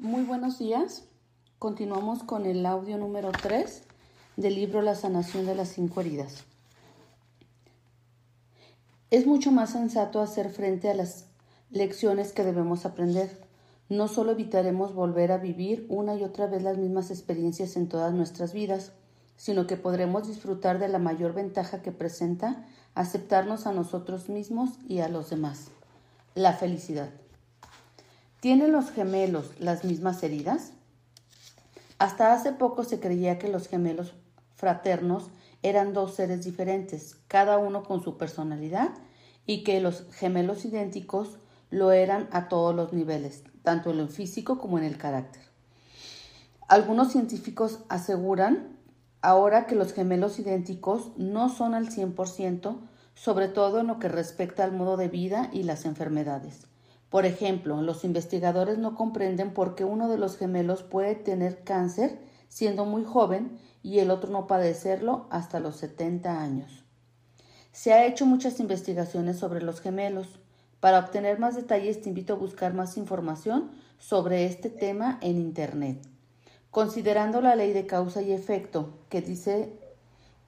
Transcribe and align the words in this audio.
Muy 0.00 0.22
buenos 0.22 0.60
días. 0.60 1.02
Continuamos 1.58 2.22
con 2.22 2.46
el 2.46 2.64
audio 2.66 2.98
número 2.98 3.32
3 3.32 3.82
del 4.36 4.54
libro 4.54 4.80
La 4.80 4.94
sanación 4.94 5.44
de 5.44 5.56
las 5.56 5.70
cinco 5.70 6.00
heridas. 6.00 6.44
Es 9.10 9.26
mucho 9.26 9.50
más 9.50 9.70
sensato 9.70 10.20
hacer 10.20 10.50
frente 10.50 10.88
a 10.88 10.94
las 10.94 11.24
lecciones 11.70 12.32
que 12.32 12.44
debemos 12.44 12.86
aprender. 12.86 13.44
No 13.88 14.06
solo 14.06 14.30
evitaremos 14.30 14.94
volver 14.94 15.32
a 15.32 15.38
vivir 15.38 15.84
una 15.88 16.14
y 16.14 16.22
otra 16.22 16.46
vez 16.46 16.62
las 16.62 16.78
mismas 16.78 17.10
experiencias 17.10 17.76
en 17.76 17.88
todas 17.88 18.14
nuestras 18.14 18.52
vidas, 18.52 18.92
sino 19.36 19.66
que 19.66 19.76
podremos 19.76 20.28
disfrutar 20.28 20.78
de 20.78 20.86
la 20.86 21.00
mayor 21.00 21.34
ventaja 21.34 21.82
que 21.82 21.90
presenta 21.90 22.64
aceptarnos 22.94 23.66
a 23.66 23.72
nosotros 23.72 24.28
mismos 24.28 24.78
y 24.86 25.00
a 25.00 25.08
los 25.08 25.28
demás, 25.28 25.72
la 26.36 26.52
felicidad. 26.52 27.10
¿Tienen 28.40 28.70
los 28.70 28.92
gemelos 28.92 29.50
las 29.58 29.82
mismas 29.82 30.22
heridas? 30.22 30.70
Hasta 31.98 32.32
hace 32.32 32.52
poco 32.52 32.84
se 32.84 33.00
creía 33.00 33.36
que 33.36 33.48
los 33.48 33.66
gemelos 33.66 34.14
fraternos 34.54 35.24
eran 35.64 35.92
dos 35.92 36.14
seres 36.14 36.44
diferentes, 36.44 37.16
cada 37.26 37.58
uno 37.58 37.82
con 37.82 38.00
su 38.00 38.16
personalidad, 38.16 38.90
y 39.44 39.64
que 39.64 39.80
los 39.80 40.04
gemelos 40.12 40.64
idénticos 40.64 41.38
lo 41.70 41.90
eran 41.90 42.28
a 42.30 42.48
todos 42.48 42.76
los 42.76 42.92
niveles, 42.92 43.42
tanto 43.64 43.90
en 43.90 43.98
lo 43.98 44.06
físico 44.06 44.58
como 44.58 44.78
en 44.78 44.84
el 44.84 44.98
carácter. 44.98 45.42
Algunos 46.68 47.10
científicos 47.10 47.80
aseguran 47.88 48.78
ahora 49.20 49.66
que 49.66 49.74
los 49.74 49.92
gemelos 49.92 50.38
idénticos 50.38 51.10
no 51.16 51.48
son 51.48 51.74
al 51.74 51.88
100%, 51.88 52.78
sobre 53.16 53.48
todo 53.48 53.80
en 53.80 53.88
lo 53.88 53.98
que 53.98 54.08
respecta 54.08 54.62
al 54.62 54.70
modo 54.70 54.96
de 54.96 55.08
vida 55.08 55.50
y 55.52 55.64
las 55.64 55.86
enfermedades. 55.86 56.68
Por 57.10 57.24
ejemplo, 57.24 57.80
los 57.80 58.04
investigadores 58.04 58.78
no 58.78 58.94
comprenden 58.94 59.54
por 59.54 59.74
qué 59.74 59.84
uno 59.84 60.08
de 60.08 60.18
los 60.18 60.36
gemelos 60.36 60.82
puede 60.82 61.14
tener 61.14 61.64
cáncer 61.64 62.18
siendo 62.48 62.84
muy 62.84 63.04
joven 63.04 63.58
y 63.82 64.00
el 64.00 64.10
otro 64.10 64.30
no 64.30 64.46
padecerlo 64.46 65.26
hasta 65.30 65.60
los 65.60 65.76
70 65.76 66.40
años. 66.40 66.84
Se 67.72 67.92
ha 67.92 68.04
hecho 68.06 68.26
muchas 68.26 68.60
investigaciones 68.60 69.38
sobre 69.38 69.62
los 69.62 69.80
gemelos. 69.80 70.40
Para 70.80 70.98
obtener 70.98 71.38
más 71.38 71.56
detalles 71.56 72.02
te 72.02 72.08
invito 72.08 72.34
a 72.34 72.36
buscar 72.36 72.74
más 72.74 72.96
información 72.96 73.70
sobre 73.98 74.44
este 74.46 74.70
tema 74.70 75.18
en 75.22 75.38
Internet. 75.38 76.06
Considerando 76.70 77.40
la 77.40 77.56
ley 77.56 77.72
de 77.72 77.86
causa 77.86 78.20
y 78.22 78.32
efecto, 78.32 78.92
que 79.08 79.22
dice 79.22 79.72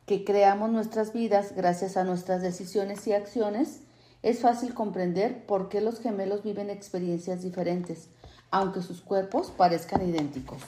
que 0.06 0.24
creamos 0.24 0.70
nuestras 0.70 1.12
vidas 1.12 1.54
gracias 1.54 1.96
a 1.96 2.04
nuestras 2.04 2.42
decisiones 2.42 3.06
y 3.06 3.12
acciones, 3.12 3.82
es 4.22 4.40
fácil 4.40 4.74
comprender 4.74 5.46
por 5.46 5.68
qué 5.68 5.80
los 5.80 6.00
gemelos 6.00 6.42
viven 6.42 6.70
experiencias 6.70 7.42
diferentes, 7.42 8.08
aunque 8.50 8.82
sus 8.82 9.00
cuerpos 9.00 9.50
parezcan 9.50 10.08
idénticos. 10.08 10.62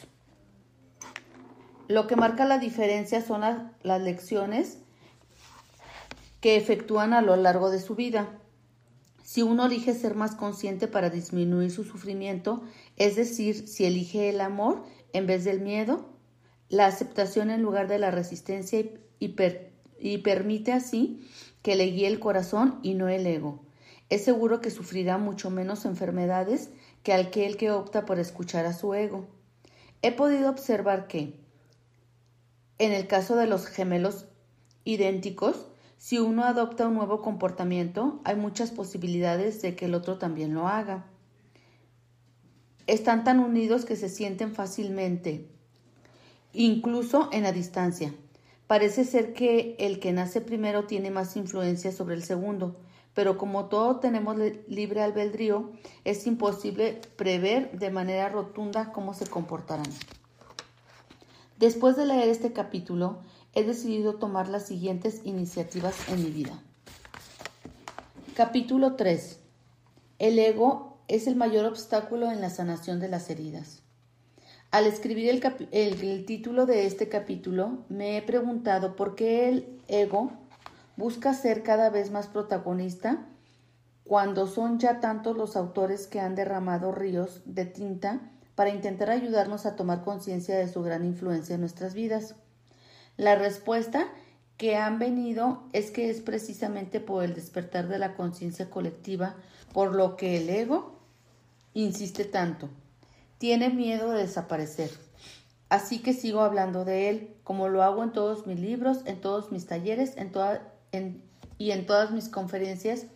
Lo 1.89 2.06
que 2.06 2.17
marca 2.17 2.45
la 2.45 2.58
diferencia 2.58 3.20
son 3.20 3.42
las 3.83 4.00
lecciones 4.00 4.78
que 6.41 6.56
efectúan 6.56 7.12
a 7.12 7.23
lo 7.23 7.36
largo 7.36 7.70
de 7.70 7.80
su 7.80 7.95
vida. 7.95 8.39
Si 9.23 9.42
uno 9.42 9.67
elige 9.67 9.95
ser 9.95 10.14
más 10.14 10.34
consciente 10.34 10.89
para 10.89 11.11
disminuir 11.11 11.70
su 11.70 11.84
sufrimiento, 11.84 12.62
es 12.97 13.17
decir, 13.17 13.69
si 13.69 13.84
elige 13.84 14.28
el 14.28 14.41
amor 14.41 14.83
en 15.12 15.27
vez 15.27 15.45
del 15.45 15.61
miedo, 15.61 16.08
la 16.69 16.86
aceptación 16.86 17.50
en 17.50 17.62
lugar 17.62 17.86
de 17.86 17.98
la 17.98 18.11
resistencia 18.11 18.83
y, 19.19 19.28
permite 20.19 20.73
así 20.73 21.28
que 21.62 21.77
le 21.77 21.86
guíe 21.86 22.08
el 22.08 22.20
corazón 22.20 22.78
y 22.82 22.94
no 22.94 23.08
el 23.08 23.27
ego. 23.27 23.60
Es 24.10 24.24
seguro 24.24 24.60
que 24.60 24.70
sufrirá 24.70 25.16
mucho 25.16 25.48
menos 25.50 25.84
enfermedades 25.84 26.70
que 27.02 27.12
aquel 27.12 27.56
que 27.56 27.70
opta 27.70 28.05
por 28.05 28.18
escuchar 28.18 28.66
a 28.66 28.74
su 28.74 28.94
ego. 28.94 29.27
He 30.02 30.12
podido 30.12 30.50
observar 30.50 31.06
que, 31.06 31.40
en 32.78 32.92
el 32.92 33.06
caso 33.06 33.36
de 33.36 33.46
los 33.46 33.66
gemelos 33.66 34.27
idénticos, 34.84 35.66
si 35.96 36.18
uno 36.18 36.45
adopta 36.45 36.89
un 36.89 36.95
nuevo 36.95 37.22
comportamiento, 37.22 38.20
hay 38.24 38.34
muchas 38.34 38.72
posibilidades 38.72 39.62
de 39.62 39.77
que 39.77 39.84
el 39.84 39.95
otro 39.95 40.18
también 40.18 40.52
lo 40.52 40.67
haga. 40.67 41.06
Están 42.89 43.22
tan 43.22 43.39
unidos 43.39 43.84
que 43.84 43.95
se 43.95 44.08
sienten 44.08 44.52
fácilmente, 44.52 45.48
incluso 46.52 47.28
en 47.33 47.45
la 47.45 47.52
distancia. 47.52 48.12
Parece 48.72 49.05
ser 49.05 49.34
que 49.34 49.77
el 49.78 50.00
que 50.00 50.14
nace 50.14 50.40
primero 50.40 50.84
tiene 50.84 51.10
más 51.10 51.36
influencia 51.36 51.92
sobre 51.92 52.14
el 52.14 52.22
segundo, 52.22 52.74
pero 53.12 53.36
como 53.36 53.66
todos 53.66 54.00
tenemos 54.00 54.34
libre 54.66 55.02
albedrío, 55.02 55.72
es 56.05 56.27
imposible 56.27 56.98
prever 57.16 57.78
de 57.78 57.90
manera 57.90 58.30
rotunda 58.30 58.90
cómo 58.90 59.12
se 59.12 59.27
comportarán. 59.27 59.90
Después 61.58 61.96
de 61.96 62.06
leer 62.06 62.30
este 62.30 62.55
capítulo, 62.55 63.18
he 63.52 63.62
decidido 63.62 64.14
tomar 64.14 64.48
las 64.48 64.68
siguientes 64.68 65.20
iniciativas 65.24 66.08
en 66.08 66.24
mi 66.24 66.30
vida. 66.30 66.58
Capítulo 68.34 68.96
3. 68.96 69.39
El 70.18 70.39
ego 70.39 70.96
es 71.08 71.27
el 71.27 71.36
mayor 71.36 71.66
obstáculo 71.66 72.30
en 72.30 72.40
la 72.40 72.48
sanación 72.48 73.00
de 73.00 73.08
las 73.08 73.28
heridas. 73.28 73.83
Al 74.72 74.86
escribir 74.86 75.28
el, 75.70 76.24
título 76.24 76.64
de 76.64 76.86
este 76.86 77.10
capítulo, 77.10 77.84
me 77.90 78.16
he 78.16 78.22
preguntado 78.22 78.96
por 78.96 79.14
qué 79.14 79.50
el 79.50 79.78
ego 79.86 80.33
busca 80.96 81.34
ser 81.34 81.62
cada 81.62 81.90
vez 81.90 82.10
más 82.10 82.27
protagonista 82.27 83.27
cuando 84.05 84.46
son 84.46 84.78
ya 84.78 84.98
tantos 84.98 85.36
los 85.36 85.56
autores 85.56 86.06
que 86.06 86.20
han 86.20 86.34
derramado 86.34 86.90
ríos 86.90 87.42
de 87.44 87.66
tinta 87.66 88.30
para 88.55 88.70
intentar 88.70 89.10
ayudarnos 89.10 89.66
a 89.66 89.77
tomar 89.77 90.05
conciencia 90.05 90.56
de 90.56 90.68
su 90.68 90.83
gran 90.83 91.04
influencia 91.04 91.54
en 91.54 91.60
nuestras 91.60 91.92
vidas. 91.92 92.34
La 93.18 93.34
respuesta 93.34 94.08
que 94.56 94.77
han 94.77 94.98
venido 94.98 95.64
es 95.74 95.90
que 95.90 96.08
es 96.08 96.22
precisamente 96.22 96.98
por 96.98 97.24
el 97.24 97.34
despertar 97.34 97.89
de 97.89 97.98
la 97.98 98.14
conciencia 98.14 98.70
colectiva 98.70 99.36
por 99.74 99.94
lo 99.94 100.16
que 100.16 100.39
el 100.39 100.48
ego 100.48 100.98
insiste 101.74 102.24
tanto 102.24 102.70
tiene 103.42 103.70
miedo 103.70 104.13
de 104.13 104.20
desaparecer. 104.20 104.89
Así 105.69 105.98
que 105.98 106.13
sigo 106.13 106.42
hablando 106.42 106.85
de 106.85 107.08
él, 107.08 107.35
como 107.42 107.67
lo 107.67 107.83
hago 107.83 108.05
en 108.05 108.13
todos 108.13 108.47
mis 108.47 108.61
libros, 108.61 108.98
en 109.05 109.20
todos 109.20 109.51
mis 109.51 109.67
talleres 109.67 110.14
en 110.17 111.25
y 111.58 111.73
en 111.73 111.85
todas 111.85 112.13
mis 112.13 112.29
conferencias 112.29 113.07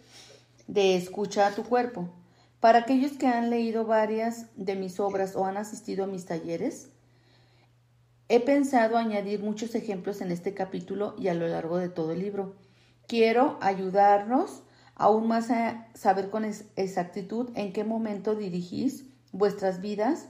de 0.66 0.97
escucha 0.97 1.47
a 1.47 1.54
tu 1.54 1.62
cuerpo. 1.62 2.09
Para 2.59 2.81
aquellos 2.81 3.12
que 3.12 3.28
han 3.28 3.50
leído 3.50 3.86
varias 3.86 4.47
de 4.56 4.75
mis 4.75 4.98
obras 4.98 5.36
o 5.36 5.47
han 5.47 5.59
asistido 5.59 6.03
a 6.03 6.09
mis 6.09 6.26
talleres, 6.26 6.88
he 8.28 8.41
pensado 8.41 8.97
añadir 8.97 9.38
muchos 9.44 9.76
ejemplos 9.76 10.20
en 10.22 10.32
este 10.32 10.54
capítulo 10.54 11.15
y 11.20 11.28
a 11.28 11.34
lo 11.34 11.47
largo 11.47 11.78
de 11.78 11.88
todo 11.88 12.10
el 12.10 12.19
libro. 12.19 12.56
Quiero 13.06 13.59
ayudarnos 13.60 14.65
aún 14.97 15.28
más 15.28 15.53
a 15.53 15.86
saber 15.94 16.31
con 16.31 16.44
exactitud 16.44 17.50
en 17.54 17.72
qué 17.72 17.84
momento 17.84 18.34
dirigís 18.34 19.04
vuestras 19.32 19.81
vidas 19.81 20.28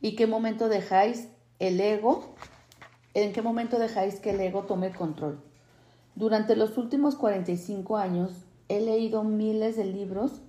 y 0.00 0.16
qué 0.16 0.26
momento 0.26 0.68
dejáis 0.68 1.28
el 1.58 1.80
ego, 1.80 2.34
en 3.14 3.32
qué 3.32 3.42
momento 3.42 3.78
dejáis 3.78 4.20
que 4.20 4.30
el 4.30 4.40
ego 4.40 4.62
tome 4.62 4.92
control. 4.92 5.42
Durante 6.14 6.56
los 6.56 6.76
últimos 6.78 7.16
45 7.16 7.96
años 7.96 8.30
he 8.68 8.80
leído 8.80 9.24
miles 9.24 9.76
de 9.76 9.84
libros 9.84 10.40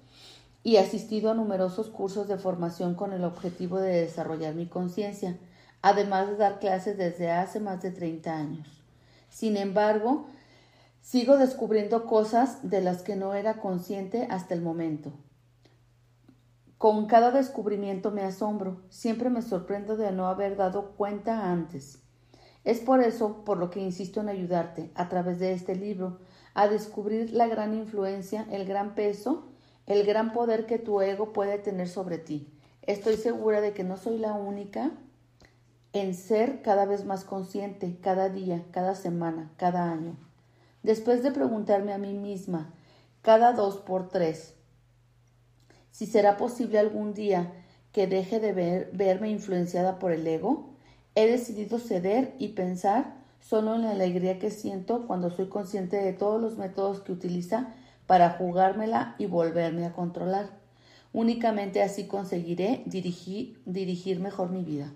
y 0.64 0.78
asistido 0.78 1.32
a 1.32 1.34
numerosos 1.34 1.90
cursos 1.90 2.28
de 2.28 2.38
formación 2.38 2.96
con 2.96 3.14
el 3.14 3.24
objetivo 3.24 3.80
de 3.80 4.02
desarrollar 4.02 4.54
mi 4.54 4.68
conciencia, 4.68 5.38
además 5.82 6.30
de 6.30 6.38
dar 6.38 6.60
clases 6.60 6.98
desde 6.98 7.32
hace 7.32 7.60
más 7.60 7.82
de 7.82 7.92
30 7.92 8.36
años. 8.36 8.68
Sin 9.30 9.58
embargo, 9.58 10.28
sigo 11.02 11.38
descubriendo 11.38 12.06
cosas 12.06 12.70
de 12.70 12.82
las 12.82 13.02
que 13.02 13.16
no 13.16 13.34
era 13.34 13.58
consciente 13.58 14.28
hasta 14.30 14.54
el 14.54 14.62
momento. 14.62 15.12
Con 16.82 17.06
cada 17.06 17.30
descubrimiento 17.30 18.10
me 18.10 18.24
asombro, 18.24 18.82
siempre 18.90 19.30
me 19.30 19.44
sorprendo 19.44 19.98
de 19.98 20.12
no 20.12 20.26
haber 20.26 20.56
dado 20.56 20.94
cuenta 20.94 21.52
antes. 21.52 22.00
Es 22.64 22.80
por 22.80 23.04
eso 23.04 23.46
por 23.46 23.60
lo 23.60 23.70
que 23.70 23.80
insisto 23.80 24.20
en 24.20 24.30
ayudarte, 24.30 24.90
a 24.96 25.08
través 25.08 25.38
de 25.38 25.54
este 25.54 25.76
libro, 25.76 26.18
a 26.56 26.68
descubrir 26.68 27.34
la 27.34 27.46
gran 27.46 27.76
influencia, 27.76 28.48
el 28.50 28.66
gran 28.66 28.96
peso, 28.96 29.52
el 29.86 30.08
gran 30.08 30.34
poder 30.34 30.66
que 30.66 30.80
tu 30.80 31.02
ego 31.02 31.34
puede 31.34 31.60
tener 31.60 31.88
sobre 31.88 32.18
ti. 32.18 32.52
Estoy 32.82 33.16
segura 33.18 33.62
de 33.62 33.74
que 33.74 33.84
no 33.84 33.96
soy 33.96 34.18
la 34.18 34.34
única 34.34 34.90
en 35.94 36.16
ser 36.16 36.64
cada 36.64 36.86
vez 36.86 37.06
más 37.06 37.26
consciente, 37.26 38.00
cada 38.02 38.30
día, 38.30 38.66
cada 38.72 38.96
semana, 38.96 39.52
cada 39.56 39.92
año. 39.92 40.18
Después 40.82 41.22
de 41.22 41.32
preguntarme 41.32 41.94
a 41.94 42.00
mí 42.00 42.16
misma, 42.16 42.74
cada 43.22 43.54
dos 43.54 43.78
por 43.78 44.10
tres, 44.10 44.56
si 46.02 46.08
será 46.08 46.36
posible 46.36 46.80
algún 46.80 47.14
día 47.14 47.54
que 47.92 48.08
deje 48.08 48.40
de 48.40 48.90
verme 48.92 49.30
influenciada 49.30 50.00
por 50.00 50.12
el 50.12 50.26
ego, 50.26 50.72
he 51.14 51.28
decidido 51.28 51.78
ceder 51.78 52.34
y 52.40 52.54
pensar 52.54 53.18
solo 53.40 53.76
en 53.76 53.84
la 53.84 53.92
alegría 53.92 54.40
que 54.40 54.50
siento 54.50 55.06
cuando 55.06 55.30
soy 55.30 55.48
consciente 55.48 55.98
de 55.98 56.14
todos 56.14 56.42
los 56.42 56.58
métodos 56.58 57.02
que 57.02 57.12
utiliza 57.12 57.76
para 58.08 58.32
jugármela 58.32 59.14
y 59.20 59.28
volverme 59.28 59.86
a 59.86 59.94
controlar. 59.94 60.50
Únicamente 61.14 61.84
así 61.84 62.08
conseguiré 62.08 62.82
dirigir, 62.88 63.62
dirigir 63.68 64.20
mejor 64.20 64.50
mi 64.50 64.64
vida. 64.64 64.92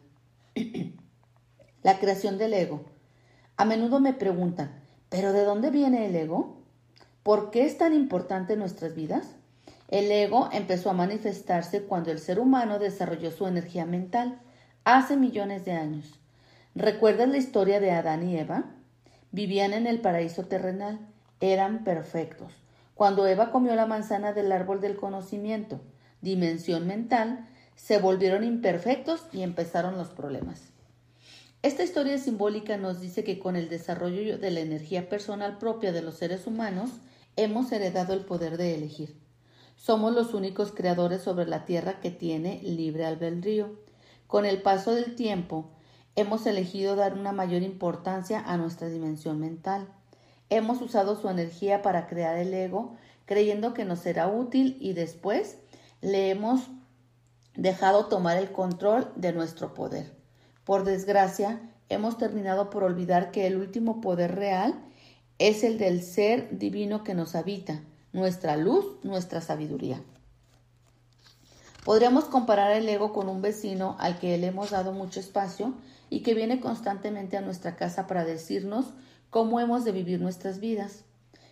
la 1.84 2.00
creación 2.00 2.40
del 2.40 2.56
ego. 2.56 2.82
A 3.58 3.66
menudo 3.66 4.00
me 4.00 4.14
preguntan, 4.14 4.74
¿pero 5.10 5.34
de 5.34 5.44
dónde 5.44 5.70
viene 5.70 6.08
el 6.08 6.16
ego? 6.16 6.64
¿Por 7.22 7.52
qué 7.52 7.64
es 7.64 7.78
tan 7.78 7.94
importante 7.94 8.54
en 8.54 8.60
nuestras 8.60 8.96
vidas? 8.96 9.36
El 9.88 10.12
ego 10.12 10.50
empezó 10.52 10.90
a 10.90 10.94
manifestarse 10.94 11.84
cuando 11.84 12.12
el 12.12 12.20
ser 12.20 12.40
humano 12.40 12.80
desarrolló 12.80 13.32
su 13.32 13.46
energía 13.46 13.86
mental, 13.86 14.42
hace 14.84 15.16
millones 15.16 15.64
de 15.66 15.74
años. 15.74 16.20
¿Recuerdas 16.74 17.30
la 17.30 17.38
historia 17.38 17.80
de 17.80 17.92
Adán 17.92 18.28
y 18.28 18.38
Eva? 18.38 18.66
Vivían 19.32 19.74
en 19.74 19.86
el 19.86 20.02
paraíso 20.02 20.46
terrenal, 20.46 21.00
eran 21.40 21.84
perfectos. 21.84 22.54
Cuando 22.96 23.28
Eva 23.28 23.52
comió 23.52 23.76
la 23.76 23.86
manzana 23.86 24.34
del 24.34 24.52
árbol 24.52 24.82
del 24.82 24.96
conocimiento, 24.96 25.82
dimensión 26.22 26.88
mental, 26.88 27.48
se 27.76 28.00
volvieron 28.00 28.44
imperfectos 28.44 29.22
y 29.34 29.44
empezaron 29.44 29.98
los 29.98 30.10
problemas. 30.10 30.72
Esta 31.62 31.84
historia 31.84 32.18
simbólica 32.18 32.78
nos 32.78 33.02
dice 33.02 33.24
que 33.24 33.40
con 33.40 33.56
el 33.56 33.70
desarrollo 33.70 34.38
de 34.38 34.52
la 34.52 34.62
energía 34.62 35.10
personal 35.10 35.58
propia 35.58 35.92
de 35.92 36.02
los 36.02 36.16
seres 36.16 36.48
humanos, 36.48 36.90
hemos 37.36 37.72
heredado 37.72 38.14
el 38.14 38.22
poder 38.22 38.58
de 38.58 38.76
elegir. 38.76 39.25
Somos 39.76 40.14
los 40.14 40.34
únicos 40.34 40.72
creadores 40.72 41.22
sobre 41.22 41.46
la 41.46 41.66
tierra 41.66 42.00
que 42.00 42.12
tiene 42.12 42.62
libre 42.64 43.06
albedrío. 43.06 43.80
Con 44.28 44.46
el 44.46 44.62
paso 44.62 44.94
del 44.94 45.16
tiempo, 45.16 45.70
hemos 46.16 46.46
elegido 46.46 46.96
dar 46.96 47.14
una 47.14 47.32
mayor 47.32 47.62
importancia 47.62 48.40
a 48.40 48.58
nuestra 48.58 48.88
dimensión 48.88 49.40
mental. 49.40 49.88
Hemos 50.50 50.82
usado 50.82 51.20
su 51.20 51.30
energía 51.30 51.82
para 51.82 52.08
crear 52.08 52.38
el 52.38 52.54
ego, 52.54 52.96
creyendo 53.26 53.74
que 53.74 53.86
nos 53.86 54.00
será 54.00 54.28
útil 54.28 54.78
y 54.80 54.94
después 54.94 55.58
le 56.02 56.30
hemos 56.30 56.62
dejado 57.56 58.06
tomar 58.08 58.38
el 58.38 58.52
control 58.52 59.12
de 59.16 59.34
nuestro 59.34 59.74
poder. 59.74 60.14
Por 60.64 60.84
desgracia, 60.84 61.62
hemos 61.90 62.18
terminado 62.18 62.70
por 62.70 62.84
olvidar 62.84 63.32
que 63.32 63.48
el 63.48 63.58
último 63.58 64.02
poder 64.02 64.36
real 64.36 64.84
es 65.38 65.64
el 65.64 65.78
del 65.78 66.02
ser 66.02 66.58
divino 66.58 67.04
que 67.04 67.14
nos 67.14 67.36
habita, 67.36 67.82
nuestra 68.16 68.56
luz, 68.58 68.86
nuestra 69.04 69.42
sabiduría. 69.42 70.02
Podríamos 71.84 72.26
comparar 72.26 72.72
el 72.72 72.88
ego 72.90 73.14
con 73.14 73.30
un 73.30 73.42
vecino 73.42 73.96
al 74.00 74.18
que 74.18 74.38
le 74.38 74.48
hemos 74.48 74.72
dado 74.72 74.94
mucho 74.94 75.20
espacio 75.20 75.74
y 76.10 76.22
que 76.22 76.34
viene 76.34 76.60
constantemente 76.60 77.38
a 77.38 77.42
nuestra 77.42 77.76
casa 77.76 78.08
para 78.08 78.26
decirnos 78.26 78.86
cómo 79.30 79.60
hemos 79.60 79.84
de 79.84 79.92
vivir 79.92 80.22
nuestras 80.22 80.60
vidas. 80.60 81.04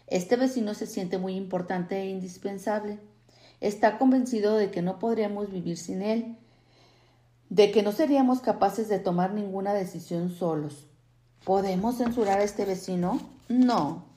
Este 0.07 0.37
vecino 0.37 0.73
se 0.73 0.87
siente 0.87 1.17
muy 1.17 1.35
importante 1.35 2.01
e 2.01 2.09
indispensable 2.09 2.99
está 3.59 3.97
convencido 3.97 4.57
de 4.57 4.71
que 4.71 4.81
no 4.81 4.99
podríamos 4.99 5.49
vivir 5.49 5.77
sin 5.77 6.01
él, 6.01 6.37
de 7.49 7.71
que 7.71 7.83
no 7.83 7.91
seríamos 7.91 8.41
capaces 8.41 8.89
de 8.89 8.99
tomar 8.99 9.33
ninguna 9.33 9.73
decisión 9.73 10.29
solos. 10.31 10.87
¿Podemos 11.45 11.97
censurar 11.97 12.39
a 12.39 12.43
este 12.43 12.65
vecino? 12.65 13.21
No, 13.47 14.12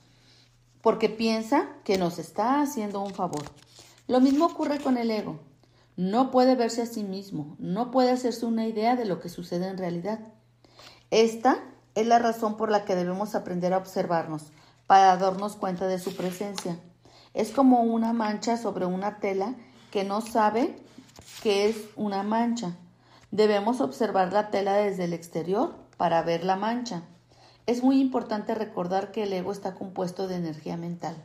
porque 0.81 1.09
piensa 1.09 1.69
que 1.83 1.97
nos 1.97 2.19
está 2.19 2.61
haciendo 2.61 3.01
un 3.01 3.13
favor. 3.13 3.43
Lo 4.07 4.19
mismo 4.19 4.45
ocurre 4.45 4.79
con 4.79 4.97
el 4.97 5.11
ego. 5.11 5.39
No 5.97 6.29
puede 6.31 6.55
verse 6.55 6.83
a 6.83 6.85
sí 6.85 7.03
mismo, 7.03 7.55
no 7.57 7.89
puede 7.89 8.11
hacerse 8.11 8.45
una 8.45 8.67
idea 8.67 8.95
de 8.95 9.05
lo 9.05 9.19
que 9.19 9.29
sucede 9.29 9.67
en 9.67 9.77
realidad. 9.77 10.19
Esta 11.09 11.59
es 11.95 12.05
la 12.05 12.19
razón 12.19 12.55
por 12.55 12.69
la 12.69 12.85
que 12.85 12.95
debemos 12.95 13.33
aprender 13.33 13.73
a 13.73 13.77
observarnos, 13.77 14.51
para 14.85 15.17
darnos 15.17 15.55
cuenta 15.55 15.87
de 15.87 15.97
su 15.97 16.15
presencia. 16.15 16.79
Es 17.33 17.51
como 17.51 17.81
una 17.81 18.13
mancha 18.13 18.57
sobre 18.57 18.85
una 18.85 19.19
tela 19.19 19.55
que 19.91 20.03
no 20.03 20.21
sabe 20.21 20.77
que 21.41 21.67
es 21.67 21.77
una 21.95 22.23
mancha. 22.23 22.75
Debemos 23.31 23.81
observar 23.81 24.31
la 24.31 24.51
tela 24.51 24.75
desde 24.75 25.05
el 25.05 25.13
exterior 25.13 25.75
para 25.97 26.21
ver 26.21 26.43
la 26.43 26.55
mancha. 26.55 27.01
Es 27.67 27.83
muy 27.83 28.01
importante 28.01 28.55
recordar 28.55 29.11
que 29.11 29.23
el 29.23 29.33
ego 29.33 29.51
está 29.51 29.75
compuesto 29.75 30.27
de 30.27 30.37
energía 30.37 30.75
mental. 30.75 31.15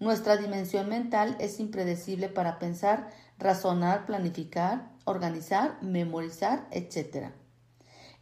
Nuestra 0.00 0.38
dimensión 0.38 0.88
mental 0.88 1.36
es 1.38 1.60
impredecible 1.60 2.30
para 2.30 2.58
pensar, 2.58 3.10
razonar, 3.38 4.06
planificar, 4.06 4.90
organizar, 5.04 5.76
memorizar, 5.82 6.66
etc. 6.70 7.32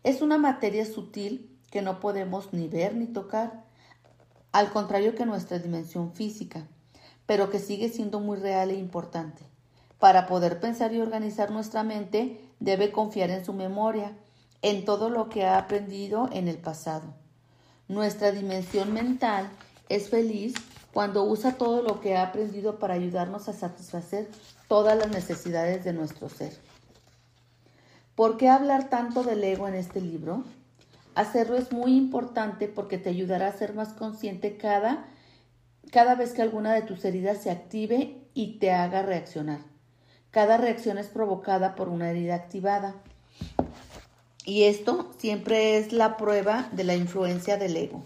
Es 0.02 0.22
una 0.22 0.38
materia 0.38 0.84
sutil 0.84 1.56
que 1.70 1.82
no 1.82 2.00
podemos 2.00 2.52
ni 2.52 2.66
ver 2.66 2.96
ni 2.96 3.06
tocar, 3.06 3.64
al 4.50 4.72
contrario 4.72 5.14
que 5.14 5.26
nuestra 5.26 5.60
dimensión 5.60 6.12
física 6.12 6.66
pero 7.26 7.50
que 7.50 7.58
sigue 7.58 7.88
siendo 7.88 8.20
muy 8.20 8.38
real 8.38 8.70
e 8.70 8.74
importante. 8.74 9.42
Para 9.98 10.26
poder 10.26 10.60
pensar 10.60 10.92
y 10.92 11.00
organizar 11.00 11.50
nuestra 11.50 11.82
mente, 11.82 12.40
debe 12.60 12.92
confiar 12.92 13.30
en 13.30 13.44
su 13.44 13.52
memoria, 13.52 14.16
en 14.62 14.84
todo 14.84 15.08
lo 15.08 15.28
que 15.28 15.44
ha 15.44 15.58
aprendido 15.58 16.28
en 16.32 16.48
el 16.48 16.58
pasado. 16.58 17.14
Nuestra 17.88 18.32
dimensión 18.32 18.92
mental 18.92 19.48
es 19.88 20.08
feliz 20.08 20.54
cuando 20.92 21.24
usa 21.24 21.52
todo 21.58 21.82
lo 21.82 22.00
que 22.00 22.16
ha 22.16 22.22
aprendido 22.22 22.78
para 22.78 22.94
ayudarnos 22.94 23.48
a 23.48 23.52
satisfacer 23.52 24.28
todas 24.68 24.96
las 24.96 25.08
necesidades 25.08 25.84
de 25.84 25.92
nuestro 25.92 26.28
ser. 26.28 26.56
¿Por 28.14 28.36
qué 28.36 28.48
hablar 28.48 28.88
tanto 28.88 29.22
del 29.22 29.42
ego 29.42 29.66
en 29.68 29.74
este 29.74 30.00
libro? 30.00 30.44
Hacerlo 31.14 31.56
es 31.56 31.72
muy 31.72 31.96
importante 31.96 32.68
porque 32.68 32.96
te 32.96 33.10
ayudará 33.10 33.48
a 33.48 33.52
ser 33.52 33.74
más 33.74 33.92
consciente 33.92 34.56
cada 34.56 35.06
cada 35.90 36.14
vez 36.14 36.32
que 36.32 36.42
alguna 36.42 36.74
de 36.74 36.82
tus 36.82 37.04
heridas 37.04 37.42
se 37.42 37.50
active 37.50 38.18
y 38.34 38.58
te 38.58 38.72
haga 38.72 39.02
reaccionar. 39.02 39.60
Cada 40.30 40.56
reacción 40.56 40.98
es 40.98 41.06
provocada 41.06 41.76
por 41.76 41.88
una 41.88 42.10
herida 42.10 42.34
activada. 42.34 42.96
Y 44.44 44.64
esto 44.64 45.10
siempre 45.16 45.78
es 45.78 45.92
la 45.92 46.18
prueba 46.18 46.68
de 46.72 46.84
la 46.84 46.94
influencia 46.94 47.56
del 47.56 47.76
ego. 47.76 48.04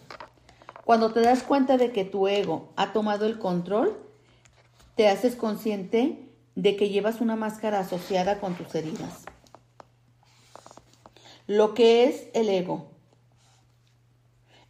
Cuando 0.85 1.13
te 1.13 1.21
das 1.21 1.43
cuenta 1.43 1.77
de 1.77 1.91
que 1.91 2.05
tu 2.05 2.29
ego 2.29 2.73
ha 2.77 2.93
tomado 2.93 3.27
el 3.27 3.41
control, 3.41 3.99
te 4.95 5.09
haces 5.09 5.35
consciente 5.35 6.31
de 6.55 6.77
que 6.77 6.91
llevas 6.91 7.21
una 7.21 7.35
máscara 7.35 7.81
asociada 7.81 8.39
con 8.39 8.55
tus 8.55 8.73
heridas. 8.75 9.25
Lo 11.49 11.75
que 11.75 12.05
es 12.05 12.29
el 12.35 12.49
ego. 12.49 12.87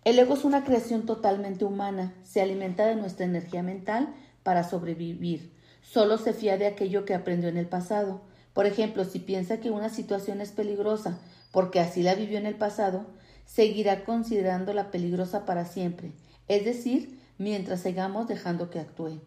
El 0.04 0.18
ego 0.18 0.34
es 0.34 0.44
una 0.44 0.64
creación 0.64 1.04
totalmente 1.04 1.66
humana, 1.66 2.14
se 2.24 2.40
alimenta 2.40 2.86
de 2.86 2.96
nuestra 2.96 3.26
energía 3.26 3.62
mental 3.62 4.14
para 4.42 4.64
sobrevivir. 4.64 5.52
Solo 5.82 6.16
se 6.16 6.32
fía 6.32 6.56
de 6.56 6.66
aquello 6.66 7.04
que 7.04 7.14
aprendió 7.14 7.50
en 7.50 7.58
el 7.58 7.66
pasado. 7.66 8.22
Por 8.54 8.64
ejemplo, 8.64 9.04
si 9.04 9.18
piensa 9.18 9.60
que 9.60 9.70
una 9.70 9.90
situación 9.90 10.40
es 10.40 10.50
peligrosa 10.50 11.18
porque 11.52 11.80
así 11.80 12.02
la 12.02 12.14
vivió 12.14 12.38
en 12.38 12.46
el 12.46 12.56
pasado, 12.56 13.06
seguirá 13.44 14.04
considerándola 14.04 14.90
peligrosa 14.90 15.46
para 15.46 15.64
siempre, 15.64 16.12
es 16.48 16.64
decir, 16.64 17.20
mientras 17.38 17.80
sigamos 17.80 18.28
dejando 18.28 18.70
que 18.70 18.80
actúe. 18.80 19.20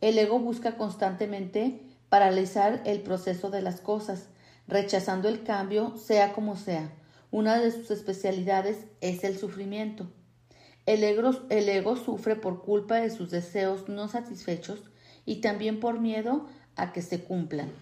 El 0.00 0.18
ego 0.18 0.38
busca 0.38 0.76
constantemente 0.76 1.80
paralizar 2.08 2.82
el 2.84 3.00
proceso 3.00 3.50
de 3.50 3.62
las 3.62 3.80
cosas, 3.80 4.28
rechazando 4.68 5.28
el 5.28 5.42
cambio 5.42 5.96
sea 5.96 6.32
como 6.32 6.56
sea, 6.56 6.92
una 7.30 7.58
de 7.58 7.70
sus 7.72 7.90
especialidades 7.90 8.84
es 9.00 9.24
el 9.24 9.38
sufrimiento. 9.38 10.06
El 10.86 11.02
ego, 11.02 11.96
sufre 11.96 12.36
por 12.36 12.62
culpa 12.62 12.96
de 12.96 13.10
sus 13.10 13.30
deseos 13.30 13.88
no 13.88 14.06
satisfechos 14.08 14.82
y 15.24 15.40
también 15.40 15.80
por 15.80 15.98
miedo 15.98 16.46
a 16.76 16.92
que 16.92 17.00
se 17.00 17.24
cumplan. 17.24 17.72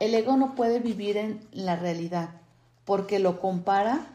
El 0.00 0.12
ego 0.14 0.36
no 0.36 0.54
puede 0.56 0.80
vivir 0.80 1.16
en 1.16 1.40
la 1.52 1.76
realidad 1.76 2.40
porque 2.86 3.18
lo 3.18 3.38
compara 3.40 4.06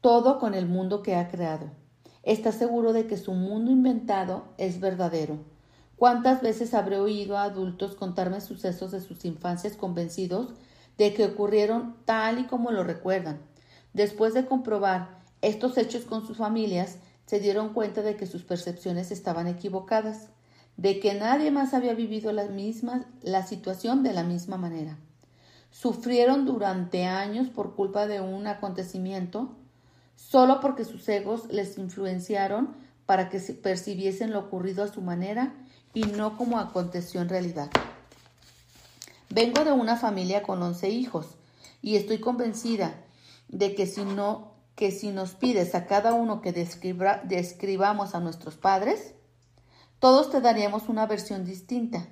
todo 0.00 0.38
con 0.38 0.54
el 0.54 0.68
mundo 0.68 1.02
que 1.02 1.16
ha 1.16 1.28
creado. 1.28 1.72
Está 2.22 2.52
seguro 2.52 2.92
de 2.92 3.08
que 3.08 3.16
su 3.16 3.32
mundo 3.32 3.72
inventado 3.72 4.44
es 4.58 4.78
verdadero. 4.78 5.38
¿Cuántas 5.96 6.42
veces 6.42 6.74
habré 6.74 7.00
oído 7.00 7.36
a 7.36 7.42
adultos 7.42 7.96
contarme 7.96 8.40
sucesos 8.40 8.92
de 8.92 9.00
sus 9.00 9.24
infancias 9.24 9.76
convencidos 9.76 10.54
de 10.98 11.14
que 11.14 11.24
ocurrieron 11.24 11.96
tal 12.04 12.38
y 12.38 12.44
como 12.44 12.70
lo 12.70 12.84
recuerdan. 12.84 13.40
Después 13.92 14.34
de 14.34 14.46
comprobar 14.46 15.18
estos 15.42 15.76
hechos 15.76 16.04
con 16.04 16.26
sus 16.26 16.36
familias, 16.36 16.98
se 17.26 17.40
dieron 17.40 17.72
cuenta 17.72 18.02
de 18.02 18.16
que 18.16 18.26
sus 18.26 18.44
percepciones 18.44 19.10
estaban 19.10 19.46
equivocadas, 19.46 20.28
de 20.76 21.00
que 21.00 21.14
nadie 21.14 21.50
más 21.50 21.74
había 21.74 21.94
vivido 21.94 22.32
la 22.32 22.46
misma 22.46 23.06
la 23.22 23.46
situación 23.46 24.02
de 24.02 24.12
la 24.12 24.24
misma 24.24 24.56
manera. 24.56 24.98
Sufrieron 25.74 26.46
durante 26.46 27.04
años 27.04 27.48
por 27.48 27.74
culpa 27.74 28.06
de 28.06 28.20
un 28.20 28.46
acontecimiento 28.46 29.56
solo 30.14 30.60
porque 30.60 30.84
sus 30.84 31.08
egos 31.08 31.48
les 31.50 31.78
influenciaron 31.78 32.76
para 33.06 33.28
que 33.28 33.40
se 33.40 33.54
percibiesen 33.54 34.32
lo 34.32 34.38
ocurrido 34.38 34.84
a 34.84 34.88
su 34.88 35.02
manera 35.02 35.52
y 35.92 36.04
no 36.04 36.38
como 36.38 36.60
aconteció 36.60 37.20
en 37.20 37.28
realidad. 37.28 37.70
Vengo 39.30 39.64
de 39.64 39.72
una 39.72 39.96
familia 39.96 40.44
con 40.44 40.62
once 40.62 40.90
hijos 40.90 41.26
y 41.82 41.96
estoy 41.96 42.20
convencida 42.20 42.94
de 43.48 43.74
que 43.74 43.86
si 43.86 44.04
no 44.04 44.54
que 44.76 44.92
si 44.92 45.10
nos 45.10 45.32
pides 45.32 45.74
a 45.74 45.86
cada 45.86 46.14
uno 46.14 46.40
que 46.40 46.52
describamos 46.52 48.14
a 48.14 48.20
nuestros 48.20 48.54
padres, 48.54 49.14
todos 49.98 50.30
te 50.30 50.40
daríamos 50.40 50.88
una 50.88 51.06
versión 51.06 51.44
distinta. 51.44 52.06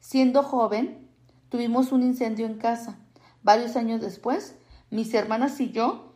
Siendo 0.00 0.42
joven, 0.42 1.05
Tuvimos 1.48 1.92
un 1.92 2.02
incendio 2.02 2.46
en 2.46 2.58
casa. 2.58 2.98
Varios 3.42 3.76
años 3.76 4.00
después, 4.00 4.56
mis 4.90 5.14
hermanas 5.14 5.60
y 5.60 5.70
yo 5.70 6.14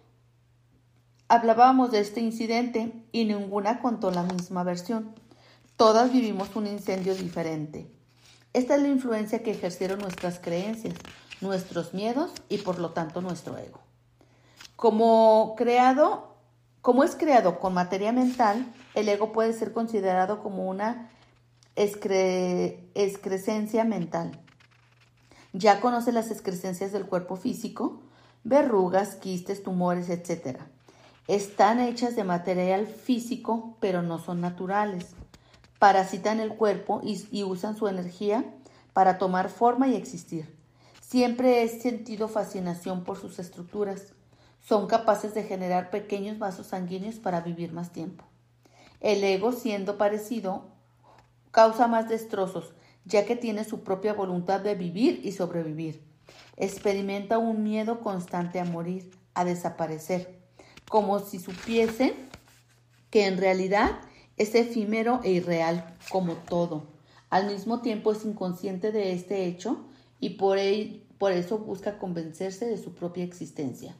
hablábamos 1.28 1.92
de 1.92 2.00
este 2.00 2.20
incidente 2.20 3.04
y 3.12 3.24
ninguna 3.24 3.80
contó 3.80 4.10
la 4.10 4.24
misma 4.24 4.64
versión. 4.64 5.14
Todas 5.76 6.12
vivimos 6.12 6.56
un 6.56 6.66
incendio 6.66 7.14
diferente. 7.14 7.88
Esta 8.52 8.74
es 8.74 8.82
la 8.82 8.88
influencia 8.88 9.44
que 9.44 9.52
ejercieron 9.52 10.00
nuestras 10.00 10.40
creencias, 10.40 10.96
nuestros 11.40 11.94
miedos 11.94 12.32
y 12.48 12.58
por 12.58 12.80
lo 12.80 12.90
tanto 12.90 13.20
nuestro 13.20 13.56
ego. 13.56 13.78
Como 14.74 15.54
creado, 15.56 16.34
como 16.82 17.04
es 17.04 17.14
creado 17.14 17.60
con 17.60 17.74
materia 17.74 18.10
mental, 18.10 18.74
el 18.94 19.08
ego 19.08 19.30
puede 19.30 19.52
ser 19.52 19.72
considerado 19.72 20.42
como 20.42 20.68
una 20.68 21.12
excrescencia 21.76 23.84
mental. 23.84 24.32
Ya 25.52 25.80
conoce 25.80 26.12
las 26.12 26.30
excrescencias 26.30 26.92
del 26.92 27.06
cuerpo 27.06 27.36
físico, 27.36 28.00
verrugas, 28.44 29.16
quistes, 29.16 29.62
tumores, 29.62 30.08
etc. 30.08 30.58
Están 31.28 31.80
hechas 31.80 32.16
de 32.16 32.24
material 32.24 32.86
físico, 32.86 33.76
pero 33.80 34.02
no 34.02 34.18
son 34.18 34.40
naturales 34.40 35.14
parasitan 35.80 36.40
el 36.40 36.50
cuerpo 36.56 37.00
y, 37.02 37.42
usan 37.42 37.74
su 37.76 37.88
energía 37.88 38.44
para 38.92 39.16
tomar 39.16 39.48
forma 39.48 39.88
y 39.88 39.96
existir. 39.96 40.54
Siempre 41.00 41.62
he 41.62 41.68
sentido 41.68 42.28
fascinación 42.28 43.02
por 43.02 43.18
sus 43.18 43.38
estructuras. 43.38 44.12
Son 44.60 44.86
capaces 44.86 45.34
de 45.34 45.42
generar 45.42 45.88
pequeños 45.90 46.38
vasos 46.38 46.66
sanguíneos 46.68 47.16
para 47.16 47.40
vivir 47.40 47.72
más 47.72 47.92
tiempo. 47.92 48.24
El 49.00 49.24
ego, 49.24 49.52
siendo 49.52 49.96
parecido, 49.96 50.64
causa 51.50 51.88
más 51.88 52.10
destrozos, 52.10 52.74
ya 53.04 53.26
que 53.26 53.36
tiene 53.36 53.64
su 53.64 53.82
propia 53.82 54.14
voluntad 54.14 54.60
de 54.60 54.74
vivir 54.74 55.20
y 55.24 55.32
sobrevivir. 55.32 56.02
Experimenta 56.56 57.38
un 57.38 57.62
miedo 57.62 58.00
constante 58.00 58.60
a 58.60 58.64
morir, 58.64 59.10
a 59.34 59.44
desaparecer, 59.44 60.38
como 60.88 61.18
si 61.20 61.38
supiesen 61.38 62.12
que 63.10 63.26
en 63.26 63.38
realidad 63.38 64.00
es 64.36 64.54
efímero 64.54 65.20
e 65.24 65.32
irreal 65.32 65.96
como 66.10 66.34
todo. 66.34 66.88
Al 67.28 67.46
mismo 67.46 67.80
tiempo 67.80 68.12
es 68.12 68.24
inconsciente 68.24 68.92
de 68.92 69.12
este 69.12 69.46
hecho 69.46 69.84
y 70.18 70.30
por, 70.30 70.58
por 71.18 71.32
eso 71.32 71.58
busca 71.58 71.98
convencerse 71.98 72.66
de 72.66 72.78
su 72.78 72.94
propia 72.94 73.24
existencia. 73.24 73.96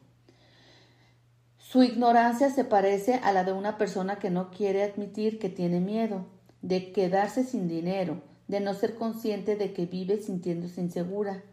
Su 1.59 1.83
ignorancia 1.85 2.51
se 2.51 2.65
parece 2.65 3.15
a 3.23 3.33
la 3.33 3.45
de 3.45 3.53
una 3.53 3.79
persona 3.79 4.19
que 4.19 4.31
no 4.31 4.51
quiere 4.51 4.83
admitir 4.83 5.39
que 5.39 5.49
tiene 5.49 5.79
miedo, 5.79 6.27
de 6.63 6.91
quedarse 6.91 7.45
sin 7.45 7.69
dinero, 7.69 8.23
de 8.51 8.59
no 8.59 8.75
ser 8.75 8.97
consciente 8.97 9.55
de 9.55 9.73
que 9.73 9.87
vive 9.87 10.21
sintiéndose 10.21 10.81
insegura. 10.81 11.45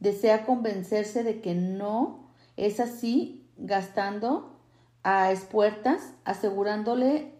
Desea 0.00 0.46
convencerse 0.46 1.22
de 1.24 1.42
que 1.42 1.54
no 1.54 2.30
es 2.56 2.80
así, 2.80 3.46
gastando 3.58 4.58
a 5.02 5.30
espuertas, 5.30 6.14
asegurándole 6.24 7.34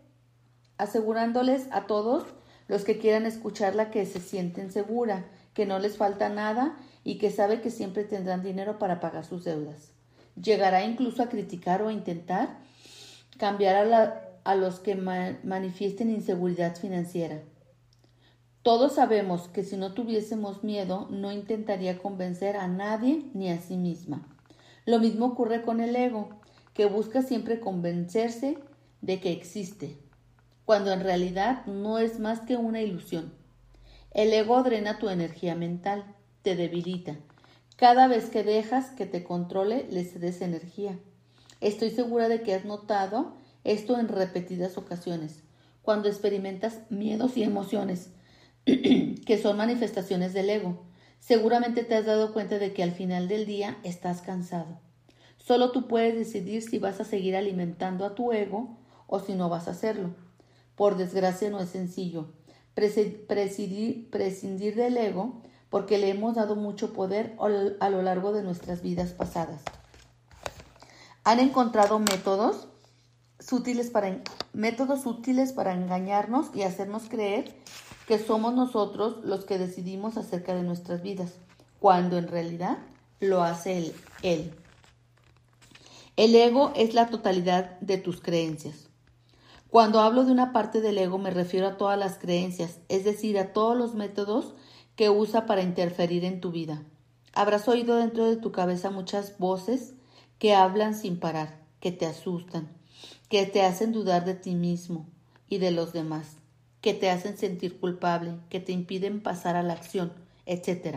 asegurándoles 0.76 1.68
a 1.70 1.86
todos 1.86 2.24
los 2.68 2.84
que 2.84 2.98
quieran 2.98 3.24
escucharla 3.24 3.90
que 3.90 4.04
se 4.04 4.20
sienten 4.20 4.70
segura, 4.70 5.24
que 5.54 5.64
no 5.64 5.78
les 5.78 5.96
falta 5.96 6.28
nada 6.28 6.76
y 7.02 7.16
que 7.16 7.30
sabe 7.30 7.62
que 7.62 7.70
siempre 7.70 8.04
tendrán 8.04 8.42
dinero 8.42 8.78
para 8.78 9.00
pagar 9.00 9.24
sus 9.24 9.44
deudas. 9.44 9.92
Llegará 10.40 10.84
incluso 10.84 11.22
a 11.22 11.28
criticar 11.28 11.80
o 11.82 11.88
a 11.88 11.92
intentar 11.92 12.58
cambiar 13.38 13.92
a, 13.92 14.22
a 14.44 14.54
los 14.54 14.80
que 14.80 14.96
manifiesten 14.96 16.10
inseguridad 16.10 16.76
financiera. 16.76 17.42
Todos 18.62 18.94
sabemos 18.94 19.48
que 19.48 19.64
si 19.64 19.76
no 19.76 19.92
tuviésemos 19.92 20.62
miedo 20.62 21.08
no 21.10 21.32
intentaría 21.32 21.98
convencer 21.98 22.56
a 22.56 22.68
nadie 22.68 23.24
ni 23.34 23.50
a 23.50 23.60
sí 23.60 23.76
misma. 23.76 24.24
Lo 24.86 25.00
mismo 25.00 25.26
ocurre 25.26 25.62
con 25.62 25.80
el 25.80 25.96
ego, 25.96 26.28
que 26.72 26.86
busca 26.86 27.22
siempre 27.22 27.58
convencerse 27.58 28.58
de 29.00 29.20
que 29.20 29.32
existe, 29.32 29.98
cuando 30.64 30.92
en 30.92 31.00
realidad 31.00 31.66
no 31.66 31.98
es 31.98 32.20
más 32.20 32.40
que 32.40 32.56
una 32.56 32.80
ilusión. 32.80 33.32
El 34.12 34.32
ego 34.32 34.62
drena 34.62 34.98
tu 34.98 35.08
energía 35.08 35.56
mental, 35.56 36.04
te 36.42 36.54
debilita. 36.54 37.16
Cada 37.76 38.06
vez 38.06 38.30
que 38.30 38.44
dejas 38.44 38.90
que 38.90 39.06
te 39.06 39.24
controle, 39.24 39.86
le 39.90 40.04
cedes 40.04 40.40
energía. 40.40 40.98
Estoy 41.60 41.90
segura 41.90 42.28
de 42.28 42.42
que 42.42 42.54
has 42.54 42.64
notado 42.64 43.34
esto 43.64 43.98
en 43.98 44.06
repetidas 44.06 44.78
ocasiones, 44.78 45.42
cuando 45.82 46.08
experimentas 46.08 46.80
miedos 46.90 47.36
y 47.36 47.42
emociones, 47.42 48.10
que 48.64 49.40
son 49.42 49.56
manifestaciones 49.56 50.32
del 50.32 50.50
ego. 50.50 50.82
Seguramente 51.20 51.84
te 51.84 51.94
has 51.94 52.06
dado 52.06 52.32
cuenta 52.32 52.58
de 52.58 52.72
que 52.72 52.82
al 52.82 52.92
final 52.92 53.28
del 53.28 53.46
día 53.46 53.78
estás 53.84 54.22
cansado. 54.22 54.80
Solo 55.38 55.72
tú 55.72 55.88
puedes 55.88 56.14
decidir 56.14 56.62
si 56.62 56.78
vas 56.78 57.00
a 57.00 57.04
seguir 57.04 57.36
alimentando 57.36 58.04
a 58.04 58.14
tu 58.14 58.32
ego 58.32 58.76
o 59.06 59.20
si 59.20 59.34
no 59.34 59.48
vas 59.48 59.68
a 59.68 59.72
hacerlo. 59.72 60.14
Por 60.76 60.96
desgracia 60.96 61.50
no 61.50 61.60
es 61.60 61.68
sencillo 61.68 62.32
prescindir 62.74 64.76
del 64.76 64.96
ego 64.96 65.42
porque 65.68 65.98
le 65.98 66.10
hemos 66.10 66.34
dado 66.34 66.56
mucho 66.56 66.92
poder 66.92 67.36
a 67.80 67.90
lo 67.90 68.02
largo 68.02 68.32
de 68.32 68.42
nuestras 68.42 68.82
vidas 68.82 69.12
pasadas. 69.12 69.62
Han 71.24 71.40
encontrado 71.40 71.98
métodos 71.98 72.68
para, 73.92 74.22
métodos 74.52 75.06
útiles 75.06 75.52
para 75.52 75.74
engañarnos 75.74 76.50
y 76.54 76.62
hacernos 76.62 77.04
creer 77.08 77.54
que 78.12 78.18
somos 78.18 78.52
nosotros 78.52 79.24
los 79.24 79.46
que 79.46 79.56
decidimos 79.56 80.18
acerca 80.18 80.54
de 80.54 80.62
nuestras 80.62 81.00
vidas, 81.00 81.32
cuando 81.80 82.18
en 82.18 82.28
realidad 82.28 82.76
lo 83.20 83.42
hace 83.42 83.78
él. 83.78 83.94
él. 84.22 84.54
El 86.16 86.34
ego 86.34 86.74
es 86.76 86.92
la 86.92 87.06
totalidad 87.06 87.80
de 87.80 87.96
tus 87.96 88.20
creencias. 88.20 88.90
Cuando 89.70 89.98
hablo 89.98 90.26
de 90.26 90.32
una 90.32 90.52
parte 90.52 90.82
del 90.82 90.98
ego 90.98 91.16
me 91.16 91.30
refiero 91.30 91.66
a 91.66 91.78
todas 91.78 91.98
las 91.98 92.18
creencias, 92.18 92.80
es 92.90 93.04
decir, 93.04 93.38
a 93.38 93.54
todos 93.54 93.78
los 93.78 93.94
métodos 93.94 94.52
que 94.94 95.08
usa 95.08 95.46
para 95.46 95.62
interferir 95.62 96.26
en 96.26 96.42
tu 96.42 96.50
vida. 96.50 96.82
Habrás 97.32 97.66
oído 97.66 97.96
dentro 97.96 98.26
de 98.26 98.36
tu 98.36 98.52
cabeza 98.52 98.90
muchas 98.90 99.38
voces 99.38 99.94
que 100.38 100.54
hablan 100.54 100.94
sin 100.94 101.18
parar, 101.18 101.64
que 101.80 101.92
te 101.92 102.04
asustan, 102.04 102.68
que 103.30 103.46
te 103.46 103.62
hacen 103.62 103.90
dudar 103.90 104.26
de 104.26 104.34
ti 104.34 104.54
mismo 104.54 105.06
y 105.48 105.56
de 105.56 105.70
los 105.70 105.94
demás, 105.94 106.41
que 106.82 106.92
te 106.92 107.08
hacen 107.08 107.38
sentir 107.38 107.80
culpable, 107.80 108.34
que 108.50 108.60
te 108.60 108.72
impiden 108.72 109.22
pasar 109.22 109.56
a 109.56 109.62
la 109.62 109.72
acción, 109.72 110.12
etc. 110.44 110.96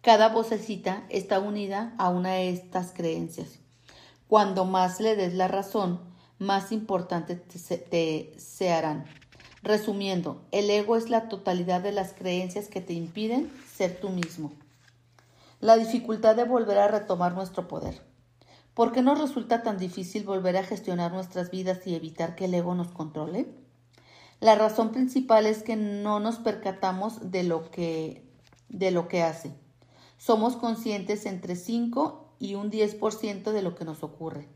Cada 0.00 0.28
vocecita 0.28 1.04
está 1.10 1.40
unida 1.40 1.92
a 1.98 2.08
una 2.08 2.34
de 2.34 2.50
estas 2.50 2.92
creencias. 2.92 3.58
Cuando 4.28 4.64
más 4.64 5.00
le 5.00 5.16
des 5.16 5.34
la 5.34 5.48
razón, 5.48 6.00
más 6.38 6.70
importantes 6.70 7.42
te, 7.90 8.32
se 8.38 8.70
harán. 8.70 9.06
Resumiendo, 9.62 10.40
el 10.52 10.70
ego 10.70 10.96
es 10.96 11.10
la 11.10 11.28
totalidad 11.28 11.80
de 11.80 11.90
las 11.90 12.12
creencias 12.12 12.68
que 12.68 12.80
te 12.80 12.92
impiden 12.92 13.50
ser 13.74 14.00
tú 14.00 14.10
mismo. 14.10 14.52
La 15.60 15.76
dificultad 15.76 16.36
de 16.36 16.44
volver 16.44 16.78
a 16.78 16.86
retomar 16.86 17.34
nuestro 17.34 17.66
poder. 17.66 18.00
¿Por 18.72 18.92
qué 18.92 19.02
nos 19.02 19.20
resulta 19.20 19.64
tan 19.64 19.78
difícil 19.78 20.22
volver 20.22 20.56
a 20.56 20.62
gestionar 20.62 21.10
nuestras 21.10 21.50
vidas 21.50 21.84
y 21.88 21.96
evitar 21.96 22.36
que 22.36 22.44
el 22.44 22.54
ego 22.54 22.76
nos 22.76 22.92
controle? 22.92 23.48
La 24.40 24.54
razón 24.54 24.92
principal 24.92 25.46
es 25.46 25.62
que 25.62 25.76
no 25.76 26.20
nos 26.20 26.36
percatamos 26.38 27.30
de 27.30 27.42
lo 27.42 27.70
que, 27.70 28.24
de 28.68 28.90
lo 28.90 29.08
que 29.08 29.22
hace. 29.22 29.52
Somos 30.16 30.56
conscientes 30.56 31.26
entre 31.26 31.56
5 31.56 32.34
y 32.38 32.54
un 32.54 32.70
10% 32.70 33.50
de 33.50 33.62
lo 33.62 33.74
que 33.74 33.84
nos 33.84 34.02
ocurre. 34.04 34.48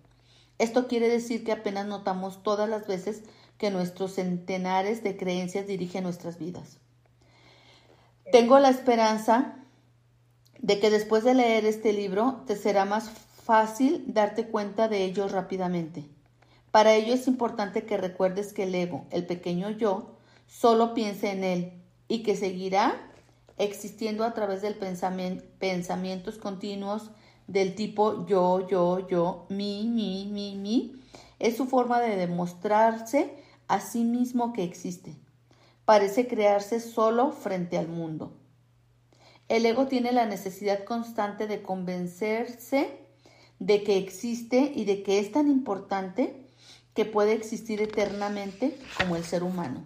Esto 0.59 0.87
quiere 0.87 1.09
decir 1.09 1.43
que 1.43 1.53
apenas 1.53 1.87
notamos 1.87 2.43
todas 2.43 2.69
las 2.69 2.87
veces 2.87 3.25
que 3.59 3.71
nuestros 3.71 4.15
centenares 4.15 5.03
de 5.03 5.17
creencias 5.17 5.67
dirigen 5.67 6.05
nuestras 6.05 6.39
vidas. 6.39 6.79
Tengo 8.31 8.61
la 8.61 8.71
esperanza 8.71 9.57
de 10.61 10.79
que 10.79 10.91
después 10.91 11.25
de 11.25 11.35
leer 11.35 11.65
este 11.65 11.93
libro 11.93 12.45
te 12.47 12.55
será 12.55 12.85
más 12.85 13.11
fácil 13.45 14.05
darte 14.07 14.47
cuenta 14.47 14.89
de 14.89 15.05
ello 15.05 15.27
rápidamente. 15.27 16.09
Para 16.73 16.95
ello 16.95 17.13
es 17.13 17.29
importante 17.29 17.85
que 17.85 17.99
recuerdes 17.99 18.55
que 18.55 18.65
el 18.65 18.75
ego, 18.75 19.05
el 19.11 19.27
pequeño 19.27 19.71
yo, 19.71 20.17
solo 20.47 20.95
piense 20.95 21.31
en 21.31 21.45
él 21.45 21.73
y 22.09 22.23
que 22.23 22.35
seguirá 22.35 23.13
existiendo 23.59 24.25
a 24.25 24.33
través 24.33 24.63
del 24.63 24.75
pensamiento, 24.75 25.45
pensamientos 25.59 26.39
continuos 26.39 27.11
del 27.47 27.75
tipo 27.75 28.27
yo, 28.27 28.67
yo, 28.69 29.07
yo, 29.07 29.47
mi, 29.51 29.87
mi, 29.87 30.27
mi, 30.33 30.57
mi, 30.57 31.01
es 31.39 31.59
su 31.59 31.67
forma 31.67 32.01
de 32.01 32.17
demostrarse 32.17 33.37
a 33.69 33.81
sí 33.81 34.03
mismo 34.05 34.55
que 34.55 34.65
existe. 34.65 35.15
Parece 35.85 36.27
crearse 36.27 36.81
solo 36.81 37.33
frente 37.33 37.77
al 37.77 37.89
mundo. 37.89 38.33
El 39.49 39.67
ego 39.67 39.89
tiene 39.89 40.13
la 40.13 40.25
necesidad 40.25 40.85
constante 40.85 41.47
de 41.47 41.61
convencerse 41.61 42.99
de 43.59 43.83
que 43.83 43.99
existe 43.99 44.73
y 44.75 44.87
de 44.87 45.03
que 45.03 45.19
es 45.19 45.33
tan 45.33 45.49
importante 45.49 46.42
que 46.95 47.05
puede 47.05 47.33
existir 47.33 47.81
eternamente 47.81 48.77
como 48.99 49.17
el 49.17 49.25
ser 49.25 49.43
humano. 49.43 49.85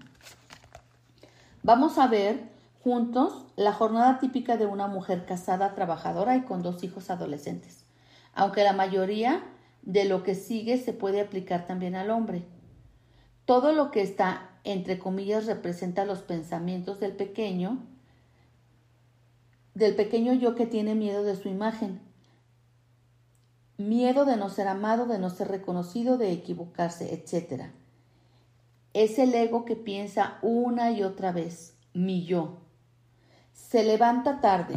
Vamos 1.63 1.99
a 1.99 2.07
ver 2.07 2.57
juntos 2.83 3.47
la 3.57 3.73
jornada 3.73 4.19
típica 4.19 4.57
de 4.57 4.67
una 4.67 4.87
mujer 4.87 5.27
casada, 5.27 5.75
trabajadora 5.75 6.37
y 6.37 6.43
con 6.43 6.63
dos 6.63 6.85
hijos 6.85 7.11
adolescentes, 7.11 7.85
aunque 8.33 8.63
la 8.63 8.73
mayoría 8.73 9.43
de 9.83 10.05
lo 10.05 10.23
que 10.23 10.35
sigue 10.35 10.79
se 10.79 10.93
puede 10.93 11.21
aplicar 11.21 11.67
también 11.67 11.95
al 11.95 12.11
hombre. 12.11 12.45
Todo 13.45 13.73
lo 13.73 13.91
que 13.91 14.03
está, 14.03 14.51
entre 14.65 14.99
comillas, 14.99 15.47
representa 15.47 16.05
los 16.05 16.23
pensamientos 16.23 16.99
del 16.99 17.13
pequeño, 17.13 17.79
del 19.75 19.95
pequeño 19.95 20.33
yo 20.33 20.55
que 20.55 20.67
tiene 20.67 20.95
miedo 20.95 21.23
de 21.23 21.37
su 21.37 21.49
imagen, 21.49 22.01
miedo 23.79 24.25
de 24.25 24.37
no 24.37 24.49
ser 24.49 24.69
amado, 24.69 25.07
de 25.07 25.19
no 25.19 25.31
ser 25.31 25.49
reconocido, 25.49 26.19
de 26.19 26.33
equivocarse, 26.33 27.15
etc. 27.15 27.65
Es 28.93 29.19
el 29.19 29.35
ego 29.35 29.65
que 29.65 29.77
piensa 29.77 30.39
una 30.43 30.91
y 30.91 31.03
otra 31.03 31.33
vez, 31.33 31.77
mi 31.93 32.25
yo. 32.25 32.59
Se 33.53 33.85
levanta 33.85 34.41
tarde, 34.41 34.77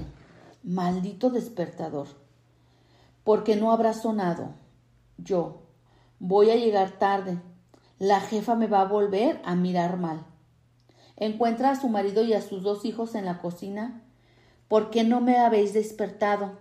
maldito 0.64 1.30
despertador, 1.30 2.08
porque 3.24 3.56
no 3.56 3.72
habrá 3.72 3.94
sonado. 3.94 4.54
Yo, 5.18 5.62
voy 6.20 6.50
a 6.50 6.56
llegar 6.56 7.00
tarde, 7.00 7.40
la 7.98 8.20
jefa 8.22 8.56
me 8.56 8.68
va 8.68 8.82
a 8.82 8.86
volver 8.86 9.42
a 9.44 9.56
mirar 9.56 9.98
mal. 9.98 10.26
Encuentra 11.18 11.72
a 11.72 11.76
su 11.80 11.90
marido 11.90 12.24
y 12.24 12.34
a 12.34 12.42
sus 12.42 12.64
dos 12.64 12.86
hijos 12.86 13.16
en 13.16 13.26
la 13.26 13.40
cocina. 13.40 14.04
¿Por 14.70 14.90
qué 14.90 15.04
no 15.04 15.20
me 15.20 15.38
habéis 15.38 15.74
despertado? 15.74 16.58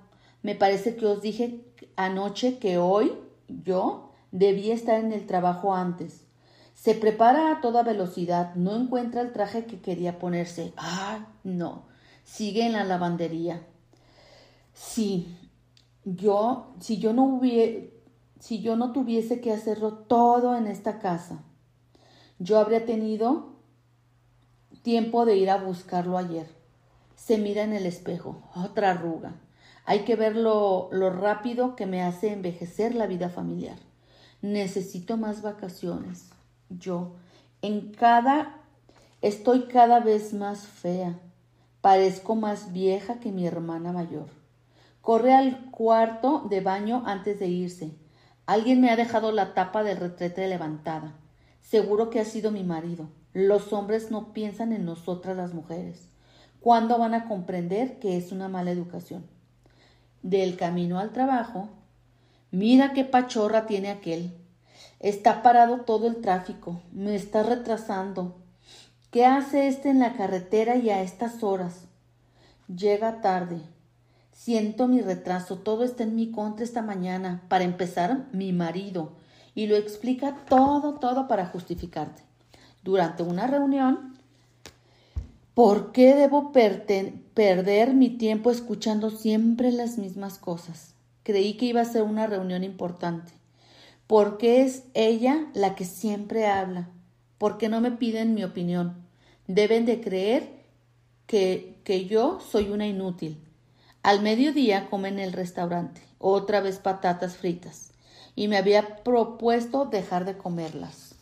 Me 0.48 0.54
parece 0.54 0.96
que 0.96 1.04
os 1.04 1.20
dije 1.20 1.62
anoche 1.96 2.58
que 2.58 2.78
hoy 2.78 3.12
yo 3.48 4.12
debía 4.32 4.72
estar 4.72 4.98
en 4.98 5.12
el 5.12 5.26
trabajo 5.26 5.74
antes. 5.74 6.24
Se 6.72 6.94
prepara 6.94 7.52
a 7.52 7.60
toda 7.60 7.82
velocidad, 7.82 8.54
no 8.54 8.74
encuentra 8.74 9.20
el 9.20 9.34
traje 9.34 9.66
que 9.66 9.82
quería 9.82 10.18
ponerse. 10.18 10.72
Ah, 10.78 11.26
no. 11.44 11.82
Sigue 12.24 12.64
en 12.64 12.72
la 12.72 12.84
lavandería. 12.84 13.60
Sí, 14.72 15.36
yo, 16.06 16.72
si 16.80 16.96
yo 16.96 17.12
no 17.12 17.24
hubiera, 17.24 17.84
si 18.40 18.62
yo 18.62 18.74
no 18.74 18.92
tuviese 18.92 19.42
que 19.42 19.52
hacerlo 19.52 19.98
todo 19.98 20.56
en 20.56 20.66
esta 20.66 20.98
casa, 20.98 21.44
yo 22.38 22.58
habría 22.58 22.86
tenido 22.86 23.52
tiempo 24.80 25.26
de 25.26 25.36
ir 25.36 25.50
a 25.50 25.58
buscarlo 25.58 26.16
ayer. 26.16 26.46
Se 27.16 27.36
mira 27.36 27.64
en 27.64 27.74
el 27.74 27.84
espejo, 27.84 28.40
otra 28.56 28.92
arruga. 28.92 29.34
Hay 29.88 30.00
que 30.00 30.16
ver 30.16 30.36
lo, 30.36 30.90
rápido 30.90 31.74
que 31.74 31.86
me 31.86 32.02
hace 32.02 32.30
envejecer 32.30 32.94
la 32.94 33.06
vida 33.06 33.30
familiar. 33.30 33.78
Necesito 34.42 35.16
más 35.16 35.40
vacaciones. 35.40 36.28
Yo, 36.68 37.14
en 37.62 37.94
cada, 37.94 38.60
estoy 39.22 39.62
cada 39.62 40.00
vez 40.00 40.34
más 40.34 40.66
fea. 40.66 41.18
Parezco 41.80 42.36
más 42.36 42.74
vieja 42.74 43.18
que 43.18 43.32
mi 43.32 43.46
hermana 43.46 43.92
mayor. 43.92 44.26
Corre 45.00 45.32
al 45.32 45.70
cuarto 45.70 46.44
de 46.50 46.60
baño 46.60 47.04
antes 47.06 47.40
de 47.40 47.46
irse. 47.46 47.96
Alguien 48.44 48.82
me 48.82 48.90
ha 48.90 48.96
dejado 48.96 49.32
la 49.32 49.54
tapa 49.54 49.84
del 49.84 49.96
retrete 49.96 50.46
levantada. 50.48 51.14
Seguro 51.62 52.10
que 52.10 52.20
ha 52.20 52.26
sido 52.26 52.50
mi 52.50 52.62
marido. 52.62 53.08
Los 53.32 53.72
hombres 53.72 54.10
no 54.10 54.34
piensan 54.34 54.74
en 54.74 54.84
nosotras 54.84 55.34
las 55.34 55.54
mujeres. 55.54 56.10
¿Cuándo 56.60 56.98
van 56.98 57.14
a 57.14 57.26
comprender 57.26 57.98
que 58.00 58.18
es 58.18 58.32
una 58.32 58.50
mala 58.50 58.70
educación? 58.70 59.37
Del 60.22 60.56
camino 60.56 60.98
al 60.98 61.12
trabajo, 61.12 61.68
mira 62.50 62.92
qué 62.92 63.04
pachorra 63.04 63.66
tiene 63.66 63.90
aquel. 63.90 64.34
Está 65.00 65.42
parado 65.42 65.82
todo 65.82 66.06
el 66.06 66.16
tráfico, 66.16 66.82
me 66.92 67.14
está 67.14 67.42
retrasando. 67.42 68.36
¿Qué 69.10 69.24
hace 69.24 69.68
este 69.68 69.90
en 69.90 70.00
la 70.00 70.14
carretera 70.14 70.76
y 70.76 70.90
a 70.90 71.00
estas 71.00 71.42
horas? 71.42 71.84
Llega 72.66 73.20
tarde. 73.20 73.60
Siento 74.32 74.86
mi 74.86 75.00
retraso, 75.00 75.56
todo 75.56 75.82
está 75.82 76.02
en 76.02 76.14
mi 76.14 76.30
contra 76.30 76.64
esta 76.64 76.82
mañana. 76.82 77.42
Para 77.48 77.64
empezar, 77.64 78.26
mi 78.32 78.52
marido. 78.52 79.12
Y 79.54 79.66
lo 79.66 79.76
explica 79.76 80.36
todo, 80.48 80.94
todo 80.94 81.26
para 81.26 81.46
justificarte. 81.46 82.22
Durante 82.84 83.22
una 83.22 83.46
reunión, 83.46 84.17
¿Por 85.58 85.90
qué 85.90 86.14
debo 86.14 86.52
perder 86.52 87.92
mi 87.92 88.10
tiempo 88.10 88.52
escuchando 88.52 89.10
siempre 89.10 89.72
las 89.72 89.98
mismas 89.98 90.38
cosas? 90.38 90.94
Creí 91.24 91.54
que 91.54 91.64
iba 91.64 91.80
a 91.80 91.84
ser 91.84 92.04
una 92.04 92.28
reunión 92.28 92.62
importante. 92.62 93.32
¿Por 94.06 94.38
qué 94.38 94.62
es 94.62 94.84
ella 94.94 95.48
la 95.54 95.74
que 95.74 95.84
siempre 95.84 96.46
habla? 96.46 96.90
¿Por 97.38 97.58
qué 97.58 97.68
no 97.68 97.80
me 97.80 97.90
piden 97.90 98.34
mi 98.34 98.44
opinión? 98.44 99.04
Deben 99.48 99.84
de 99.84 100.00
creer 100.00 100.48
que, 101.26 101.80
que 101.82 102.06
yo 102.06 102.38
soy 102.38 102.68
una 102.68 102.86
inútil. 102.86 103.42
Al 104.04 104.22
mediodía 104.22 104.88
come 104.88 105.08
en 105.08 105.18
el 105.18 105.32
restaurante, 105.32 106.00
otra 106.20 106.60
vez 106.60 106.78
patatas 106.78 107.36
fritas, 107.36 107.90
y 108.36 108.46
me 108.46 108.58
había 108.58 109.02
propuesto 109.02 109.86
dejar 109.86 110.24
de 110.24 110.38
comerlas. 110.38 111.16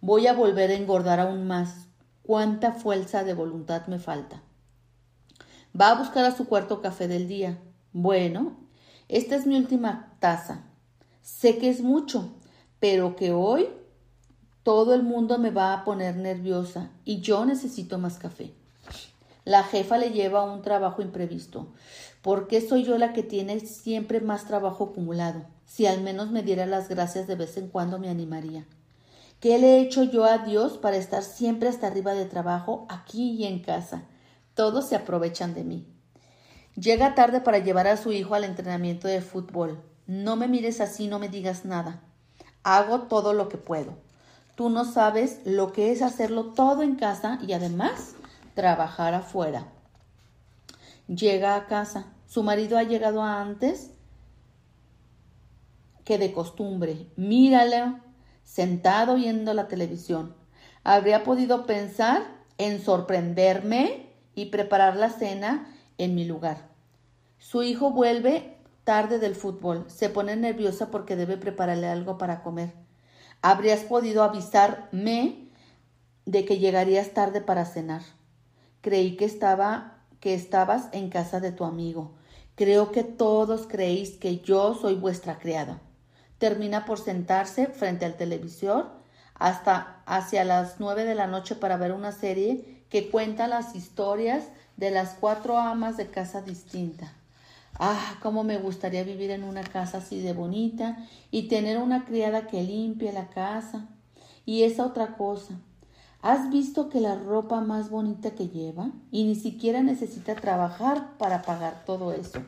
Voy 0.00 0.26
a 0.26 0.32
volver 0.32 0.72
a 0.72 0.74
engordar 0.74 1.20
aún 1.20 1.46
más, 1.46 1.87
cuánta 2.28 2.72
fuerza 2.72 3.24
de 3.24 3.32
voluntad 3.32 3.86
me 3.86 3.98
falta. 3.98 4.42
Va 5.74 5.92
a 5.92 5.94
buscar 5.94 6.26
a 6.26 6.36
su 6.36 6.44
cuarto 6.44 6.82
café 6.82 7.08
del 7.08 7.26
día. 7.26 7.58
Bueno, 7.94 8.58
esta 9.08 9.34
es 9.34 9.46
mi 9.46 9.56
última 9.56 10.12
taza. 10.20 10.66
Sé 11.22 11.56
que 11.56 11.70
es 11.70 11.80
mucho, 11.80 12.34
pero 12.80 13.16
que 13.16 13.32
hoy 13.32 13.70
todo 14.62 14.92
el 14.92 15.04
mundo 15.04 15.38
me 15.38 15.50
va 15.50 15.72
a 15.72 15.84
poner 15.86 16.16
nerviosa 16.16 16.90
y 17.06 17.22
yo 17.22 17.46
necesito 17.46 17.96
más 17.96 18.18
café. 18.18 18.52
La 19.46 19.62
jefa 19.62 19.96
le 19.96 20.10
lleva 20.10 20.44
un 20.44 20.60
trabajo 20.60 21.00
imprevisto. 21.00 21.72
¿Por 22.20 22.46
qué 22.46 22.60
soy 22.60 22.84
yo 22.84 22.98
la 22.98 23.14
que 23.14 23.22
tiene 23.22 23.60
siempre 23.60 24.20
más 24.20 24.44
trabajo 24.44 24.84
acumulado? 24.84 25.46
Si 25.64 25.86
al 25.86 26.02
menos 26.02 26.30
me 26.30 26.42
diera 26.42 26.66
las 26.66 26.90
gracias 26.90 27.26
de 27.26 27.36
vez 27.36 27.56
en 27.56 27.68
cuando 27.68 27.98
me 27.98 28.10
animaría. 28.10 28.66
¿Qué 29.40 29.56
le 29.58 29.76
he 29.76 29.80
hecho 29.82 30.02
yo 30.02 30.24
a 30.24 30.38
Dios 30.38 30.78
para 30.78 30.96
estar 30.96 31.22
siempre 31.22 31.68
hasta 31.68 31.86
arriba 31.86 32.12
de 32.14 32.26
trabajo, 32.26 32.86
aquí 32.88 33.32
y 33.32 33.44
en 33.44 33.60
casa? 33.60 34.02
Todos 34.54 34.88
se 34.88 34.96
aprovechan 34.96 35.54
de 35.54 35.62
mí. 35.62 35.86
Llega 36.74 37.14
tarde 37.14 37.40
para 37.40 37.58
llevar 37.58 37.86
a 37.86 37.96
su 37.96 38.10
hijo 38.10 38.34
al 38.34 38.42
entrenamiento 38.42 39.06
de 39.06 39.20
fútbol. 39.20 39.80
No 40.08 40.34
me 40.34 40.48
mires 40.48 40.80
así, 40.80 41.06
no 41.06 41.20
me 41.20 41.28
digas 41.28 41.64
nada. 41.64 42.02
Hago 42.64 43.02
todo 43.02 43.32
lo 43.32 43.48
que 43.48 43.58
puedo. 43.58 43.96
Tú 44.56 44.70
no 44.70 44.84
sabes 44.84 45.40
lo 45.44 45.72
que 45.72 45.92
es 45.92 46.02
hacerlo 46.02 46.46
todo 46.46 46.82
en 46.82 46.96
casa 46.96 47.38
y 47.46 47.52
además 47.52 48.16
trabajar 48.54 49.14
afuera. 49.14 49.68
Llega 51.06 51.54
a 51.54 51.66
casa. 51.66 52.06
Su 52.26 52.42
marido 52.42 52.76
ha 52.76 52.82
llegado 52.82 53.22
antes 53.22 53.92
que 56.04 56.18
de 56.18 56.32
costumbre. 56.32 57.06
Míralo 57.14 58.07
sentado 58.48 59.16
viendo 59.16 59.52
la 59.52 59.68
televisión. 59.68 60.34
Habría 60.82 61.22
podido 61.22 61.66
pensar 61.66 62.22
en 62.56 62.80
sorprenderme 62.80 64.06
y 64.34 64.46
preparar 64.46 64.96
la 64.96 65.10
cena 65.10 65.76
en 65.98 66.14
mi 66.14 66.24
lugar. 66.24 66.68
Su 67.38 67.62
hijo 67.62 67.90
vuelve 67.90 68.56
tarde 68.84 69.18
del 69.18 69.34
fútbol. 69.34 69.84
Se 69.88 70.08
pone 70.08 70.34
nerviosa 70.34 70.90
porque 70.90 71.14
debe 71.14 71.36
prepararle 71.36 71.88
algo 71.88 72.16
para 72.16 72.42
comer. 72.42 72.72
Habrías 73.42 73.80
podido 73.80 74.22
avisarme 74.22 75.50
de 76.24 76.44
que 76.46 76.58
llegarías 76.58 77.10
tarde 77.10 77.42
para 77.42 77.66
cenar. 77.66 78.02
Creí 78.80 79.16
que 79.16 79.26
estaba 79.26 79.94
que 80.20 80.34
estabas 80.34 80.88
en 80.92 81.10
casa 81.10 81.38
de 81.38 81.52
tu 81.52 81.64
amigo. 81.64 82.14
Creo 82.56 82.90
que 82.92 83.04
todos 83.04 83.68
creéis 83.68 84.16
que 84.16 84.40
yo 84.40 84.74
soy 84.74 84.94
vuestra 84.94 85.38
criada 85.38 85.80
termina 86.38 86.84
por 86.84 86.98
sentarse 86.98 87.66
frente 87.66 88.04
al 88.04 88.16
televisor 88.16 88.98
hasta 89.34 90.02
hacia 90.06 90.44
las 90.44 90.80
nueve 90.80 91.04
de 91.04 91.14
la 91.14 91.26
noche 91.26 91.54
para 91.54 91.76
ver 91.76 91.92
una 91.92 92.12
serie 92.12 92.84
que 92.88 93.10
cuenta 93.10 93.46
las 93.46 93.74
historias 93.76 94.44
de 94.76 94.90
las 94.90 95.14
cuatro 95.14 95.58
amas 95.58 95.96
de 95.96 96.08
casa 96.08 96.42
distinta. 96.42 97.12
Ah, 97.78 98.16
cómo 98.22 98.42
me 98.42 98.58
gustaría 98.58 99.04
vivir 99.04 99.30
en 99.30 99.44
una 99.44 99.62
casa 99.62 99.98
así 99.98 100.20
de 100.20 100.32
bonita 100.32 100.96
y 101.30 101.48
tener 101.48 101.78
una 101.78 102.04
criada 102.04 102.46
que 102.46 102.62
limpie 102.62 103.12
la 103.12 103.28
casa. 103.28 103.86
Y 104.44 104.62
esa 104.62 104.86
otra 104.86 105.16
cosa. 105.16 105.54
¿Has 106.22 106.50
visto 106.50 106.88
que 106.88 107.00
la 107.00 107.14
ropa 107.14 107.60
más 107.60 107.90
bonita 107.90 108.32
que 108.32 108.48
lleva? 108.48 108.90
Y 109.12 109.24
ni 109.24 109.36
siquiera 109.36 109.82
necesita 109.82 110.34
trabajar 110.34 111.16
para 111.18 111.42
pagar 111.42 111.84
todo 111.84 112.12
eso. 112.12 112.40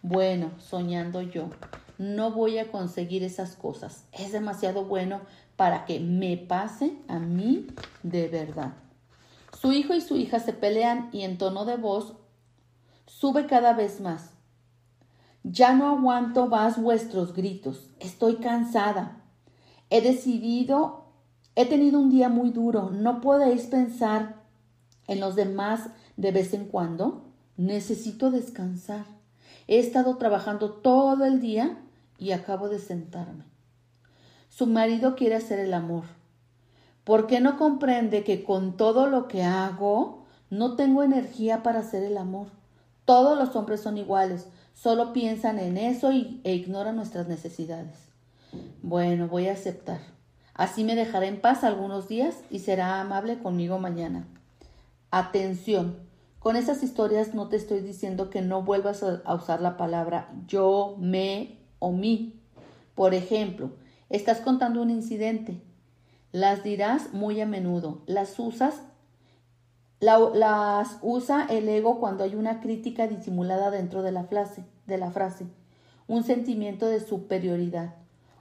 Bueno, 0.00 0.50
soñando 0.58 1.20
yo 1.20 1.50
no 1.98 2.30
voy 2.32 2.58
a 2.58 2.70
conseguir 2.70 3.22
esas 3.22 3.56
cosas. 3.56 4.04
Es 4.12 4.32
demasiado 4.32 4.84
bueno 4.84 5.20
para 5.56 5.84
que 5.84 6.00
me 6.00 6.36
pase 6.36 6.96
a 7.08 7.18
mí 7.18 7.66
de 8.02 8.28
verdad. 8.28 8.74
Su 9.60 9.72
hijo 9.72 9.94
y 9.94 10.00
su 10.00 10.16
hija 10.16 10.40
se 10.40 10.52
pelean 10.52 11.08
y 11.12 11.22
en 11.22 11.38
tono 11.38 11.64
de 11.64 11.76
voz 11.76 12.14
sube 13.06 13.46
cada 13.46 13.72
vez 13.74 14.00
más. 14.00 14.30
Ya 15.44 15.74
no 15.74 15.88
aguanto 15.88 16.46
más 16.46 16.80
vuestros 16.80 17.34
gritos. 17.34 17.90
Estoy 18.00 18.36
cansada. 18.36 19.22
He 19.90 20.00
decidido, 20.00 21.04
he 21.54 21.66
tenido 21.66 22.00
un 22.00 22.10
día 22.10 22.28
muy 22.28 22.50
duro. 22.50 22.90
No 22.90 23.20
podéis 23.20 23.64
pensar 23.66 24.42
en 25.06 25.20
los 25.20 25.36
demás 25.36 25.90
de 26.16 26.32
vez 26.32 26.54
en 26.54 26.66
cuando? 26.66 27.24
Necesito 27.56 28.30
descansar. 28.30 29.04
He 29.68 29.78
estado 29.78 30.16
trabajando 30.16 30.72
todo 30.72 31.24
el 31.24 31.40
día 31.40 31.78
y 32.22 32.30
acabo 32.30 32.68
de 32.68 32.78
sentarme. 32.78 33.44
Su 34.48 34.68
marido 34.68 35.16
quiere 35.16 35.34
hacer 35.34 35.58
el 35.58 35.74
amor. 35.74 36.04
¿Por 37.02 37.26
qué 37.26 37.40
no 37.40 37.58
comprende 37.58 38.22
que 38.22 38.44
con 38.44 38.76
todo 38.76 39.08
lo 39.08 39.26
que 39.26 39.42
hago 39.42 40.24
no 40.48 40.76
tengo 40.76 41.02
energía 41.02 41.64
para 41.64 41.80
hacer 41.80 42.04
el 42.04 42.16
amor? 42.16 42.46
Todos 43.04 43.36
los 43.36 43.56
hombres 43.56 43.80
son 43.80 43.98
iguales, 43.98 44.46
solo 44.72 45.12
piensan 45.12 45.58
en 45.58 45.76
eso 45.76 46.12
y, 46.12 46.40
e 46.44 46.54
ignoran 46.54 46.94
nuestras 46.94 47.26
necesidades. 47.26 47.96
Bueno, 48.82 49.26
voy 49.26 49.48
a 49.48 49.54
aceptar. 49.54 49.98
Así 50.54 50.84
me 50.84 50.94
dejará 50.94 51.26
en 51.26 51.40
paz 51.40 51.64
algunos 51.64 52.06
días 52.06 52.36
y 52.50 52.60
será 52.60 53.00
amable 53.00 53.40
conmigo 53.40 53.80
mañana. 53.80 54.28
Atención, 55.10 55.96
con 56.38 56.54
esas 56.54 56.84
historias 56.84 57.34
no 57.34 57.48
te 57.48 57.56
estoy 57.56 57.80
diciendo 57.80 58.30
que 58.30 58.42
no 58.42 58.62
vuelvas 58.62 59.02
a 59.02 59.34
usar 59.34 59.60
la 59.60 59.76
palabra 59.76 60.30
yo, 60.46 60.94
me 61.00 61.61
o 61.82 61.90
mi. 61.90 62.40
Por 62.94 63.12
ejemplo, 63.12 63.72
estás 64.08 64.40
contando 64.40 64.80
un 64.80 64.90
incidente. 64.90 65.60
Las 66.30 66.62
dirás 66.62 67.12
muy 67.12 67.40
a 67.40 67.46
menudo. 67.46 68.02
Las 68.06 68.38
usas 68.38 68.82
las 70.00 70.98
usa 71.02 71.46
el 71.48 71.68
ego 71.68 72.00
cuando 72.00 72.24
hay 72.24 72.34
una 72.34 72.60
crítica 72.60 73.06
disimulada 73.06 73.70
dentro 73.70 74.02
de 74.02 74.10
la 74.10 74.24
frase, 74.24 74.64
de 74.86 74.98
la 74.98 75.12
frase, 75.12 75.46
un 76.08 76.24
sentimiento 76.24 76.86
de 76.86 76.98
superioridad 76.98 77.94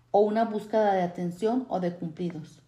o 0.10 0.22
una 0.22 0.46
búsqueda 0.46 0.94
de 0.94 1.04
atención 1.04 1.68
o 1.70 1.80
de 1.80 1.96
cumplidos. 1.96 2.64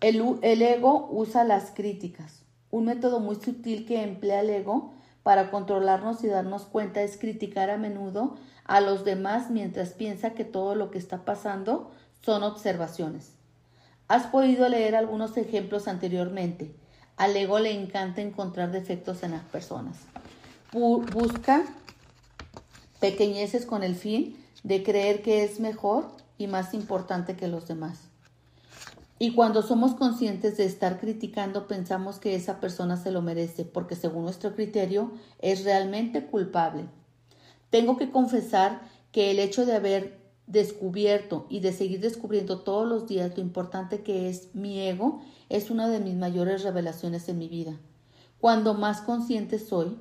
El, 0.00 0.38
el 0.40 0.62
ego 0.62 1.08
usa 1.10 1.44
las 1.44 1.70
críticas. 1.70 2.44
Un 2.70 2.86
método 2.86 3.20
muy 3.20 3.36
sutil 3.36 3.84
que 3.84 4.02
emplea 4.02 4.40
el 4.40 4.50
ego 4.50 4.92
para 5.22 5.50
controlarnos 5.50 6.24
y 6.24 6.28
darnos 6.28 6.64
cuenta 6.64 7.02
es 7.02 7.18
criticar 7.18 7.68
a 7.68 7.76
menudo 7.76 8.36
a 8.68 8.80
los 8.80 9.04
demás 9.04 9.50
mientras 9.50 9.90
piensa 9.90 10.34
que 10.34 10.44
todo 10.44 10.76
lo 10.76 10.90
que 10.92 10.98
está 10.98 11.24
pasando 11.24 11.90
son 12.24 12.42
observaciones. 12.44 13.32
Has 14.06 14.26
podido 14.26 14.68
leer 14.68 14.94
algunos 14.94 15.36
ejemplos 15.36 15.88
anteriormente. 15.88 16.74
Al 17.16 17.34
ego 17.36 17.58
le 17.58 17.72
encanta 17.72 18.20
encontrar 18.20 18.70
defectos 18.70 19.22
en 19.22 19.32
las 19.32 19.42
personas. 19.44 19.96
Busca 20.72 21.64
pequeñeces 23.00 23.64
con 23.64 23.82
el 23.82 23.94
fin 23.94 24.36
de 24.62 24.82
creer 24.82 25.22
que 25.22 25.44
es 25.44 25.60
mejor 25.60 26.12
y 26.36 26.46
más 26.46 26.74
importante 26.74 27.36
que 27.36 27.48
los 27.48 27.66
demás. 27.66 28.00
Y 29.18 29.34
cuando 29.34 29.62
somos 29.62 29.94
conscientes 29.94 30.58
de 30.58 30.66
estar 30.66 31.00
criticando, 31.00 31.66
pensamos 31.66 32.18
que 32.18 32.34
esa 32.34 32.60
persona 32.60 32.96
se 32.96 33.10
lo 33.10 33.22
merece, 33.22 33.64
porque 33.64 33.96
según 33.96 34.24
nuestro 34.24 34.54
criterio 34.54 35.10
es 35.40 35.64
realmente 35.64 36.26
culpable. 36.26 36.84
Tengo 37.70 37.96
que 37.96 38.10
confesar 38.10 38.82
que 39.12 39.30
el 39.30 39.38
hecho 39.38 39.66
de 39.66 39.74
haber 39.74 40.18
descubierto 40.46 41.46
y 41.50 41.60
de 41.60 41.72
seguir 41.72 42.00
descubriendo 42.00 42.60
todos 42.60 42.88
los 42.88 43.06
días 43.06 43.36
lo 43.36 43.42
importante 43.42 44.02
que 44.02 44.30
es 44.30 44.54
mi 44.54 44.80
ego 44.80 45.20
es 45.50 45.70
una 45.70 45.88
de 45.88 46.00
mis 46.00 46.14
mayores 46.14 46.62
revelaciones 46.62 47.28
en 47.28 47.38
mi 47.38 47.48
vida. 47.48 47.78
Cuando 48.40 48.74
más 48.74 49.02
consciente 49.02 49.58
soy, 49.58 49.98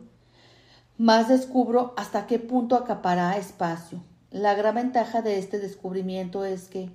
más 0.97 1.27
descubro 1.27 1.93
hasta 1.97 2.27
qué 2.27 2.39
punto 2.39 2.75
acapará 2.75 3.37
espacio. 3.37 4.01
La 4.31 4.55
gran 4.55 4.75
ventaja 4.75 5.21
de 5.21 5.37
este 5.37 5.59
descubrimiento 5.59 6.45
es 6.45 6.69
que, 6.69 6.91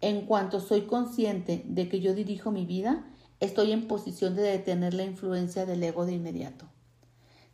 en 0.00 0.26
cuanto 0.26 0.60
soy 0.60 0.82
consciente 0.82 1.62
de 1.66 1.88
que 1.88 2.00
yo 2.00 2.14
dirijo 2.14 2.50
mi 2.50 2.66
vida, 2.66 3.04
estoy 3.40 3.72
en 3.72 3.86
posición 3.86 4.34
de 4.34 4.42
detener 4.42 4.94
la 4.94 5.04
influencia 5.04 5.66
del 5.66 5.82
ego 5.82 6.06
de 6.06 6.14
inmediato. 6.14 6.66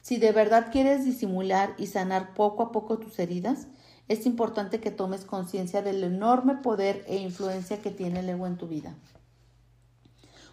Si 0.08 0.16
de 0.16 0.32
verdad 0.32 0.68
quieres 0.72 1.04
disimular 1.04 1.74
y 1.76 1.84
sanar 1.84 2.32
poco 2.32 2.62
a 2.62 2.72
poco 2.72 2.98
tus 2.98 3.18
heridas, 3.18 3.66
es 4.08 4.24
importante 4.24 4.80
que 4.80 4.90
tomes 4.90 5.26
conciencia 5.26 5.82
del 5.82 6.02
enorme 6.02 6.54
poder 6.54 7.04
e 7.08 7.18
influencia 7.18 7.82
que 7.82 7.90
tiene 7.90 8.20
el 8.20 8.28
ego 8.30 8.46
en 8.46 8.56
tu 8.56 8.68
vida. 8.68 8.94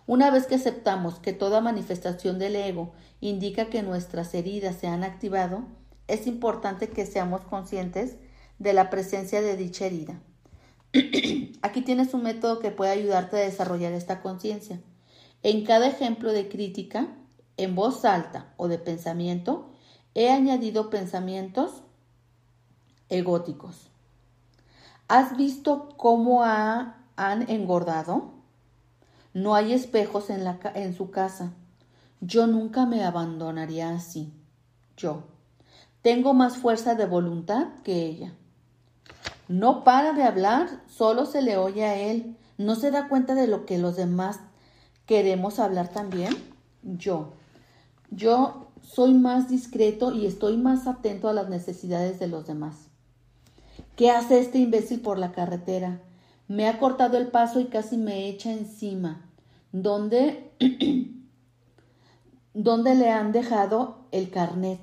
Una 0.07 0.29
vez 0.29 0.45
que 0.45 0.55
aceptamos 0.55 1.19
que 1.19 1.31
toda 1.31 1.61
manifestación 1.61 2.37
del 2.37 2.57
ego 2.57 2.91
indica 3.21 3.67
que 3.67 3.81
nuestras 3.81 4.33
heridas 4.33 4.75
se 4.75 4.87
han 4.87 5.05
activado, 5.05 5.63
es 6.09 6.27
importante 6.27 6.89
que 6.89 7.05
seamos 7.05 7.39
conscientes 7.39 8.17
de 8.59 8.73
la 8.73 8.89
presencia 8.89 9.41
de 9.41 9.55
dicha 9.55 9.85
herida. 9.85 10.19
Aquí 11.61 11.79
tienes 11.79 12.13
un 12.13 12.23
método 12.23 12.59
que 12.59 12.71
puede 12.71 12.91
ayudarte 12.91 13.37
a 13.37 13.39
desarrollar 13.39 13.93
esta 13.93 14.19
conciencia. 14.21 14.81
En 15.43 15.63
cada 15.63 15.87
ejemplo 15.87 16.33
de 16.33 16.49
crítica, 16.49 17.07
en 17.57 17.75
voz 17.75 18.05
alta 18.05 18.53
o 18.57 18.67
de 18.67 18.77
pensamiento, 18.77 19.69
he 20.13 20.29
añadido 20.29 20.89
pensamientos 20.89 21.83
egóticos. 23.09 23.89
¿Has 25.07 25.37
visto 25.37 25.89
cómo 25.97 26.43
han 26.43 27.49
engordado? 27.49 28.33
No 29.33 29.53
hay 29.53 29.73
espejos 29.73 30.29
en, 30.29 30.43
la, 30.43 30.59
en 30.73 30.95
su 30.95 31.11
casa. 31.11 31.51
Yo 32.21 32.47
nunca 32.47 32.85
me 32.85 33.03
abandonaría 33.03 33.91
así. 33.91 34.33
Yo. 34.97 35.23
Tengo 36.01 36.33
más 36.33 36.57
fuerza 36.57 36.95
de 36.95 37.05
voluntad 37.05 37.67
que 37.83 38.05
ella. 38.05 38.33
No 39.47 39.83
para 39.83 40.13
de 40.13 40.23
hablar, 40.23 40.81
solo 40.87 41.25
se 41.25 41.41
le 41.41 41.57
oye 41.57 41.83
a 41.85 41.97
él. 41.97 42.37
¿No 42.57 42.75
se 42.75 42.91
da 42.91 43.09
cuenta 43.09 43.35
de 43.35 43.47
lo 43.47 43.65
que 43.65 43.77
los 43.77 43.95
demás 43.95 44.39
queremos 45.05 45.59
hablar 45.59 45.89
también? 45.89 46.35
Yo. 46.81 47.33
Yo 48.15 48.67
soy 48.81 49.13
más 49.13 49.49
discreto 49.49 50.13
y 50.13 50.25
estoy 50.25 50.55
más 50.55 50.87
atento 50.87 51.27
a 51.27 51.33
las 51.33 51.49
necesidades 51.49 52.17
de 52.17 52.27
los 52.27 52.47
demás. 52.47 52.87
¿Qué 53.97 54.09
hace 54.09 54.39
este 54.39 54.57
imbécil 54.59 55.01
por 55.01 55.17
la 55.17 55.33
carretera? 55.33 55.99
Me 56.47 56.69
ha 56.69 56.79
cortado 56.79 57.17
el 57.17 57.27
paso 57.27 57.59
y 57.59 57.65
casi 57.65 57.97
me 57.97 58.29
echa 58.29 58.53
encima. 58.53 59.29
¿Dónde, 59.73 60.51
¿Dónde 62.53 62.95
le 62.95 63.09
han 63.09 63.33
dejado 63.33 63.97
el 64.11 64.29
carnet? 64.29 64.79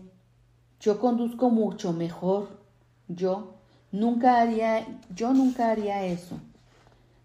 Yo 0.79 1.01
conduzco 1.01 1.49
mucho 1.49 1.95
mejor. 1.95 2.49
Yo 3.09 3.55
nunca 3.93 4.43
haría, 4.43 4.87
yo 5.15 5.33
nunca 5.33 5.71
haría 5.71 6.05
eso. 6.05 6.37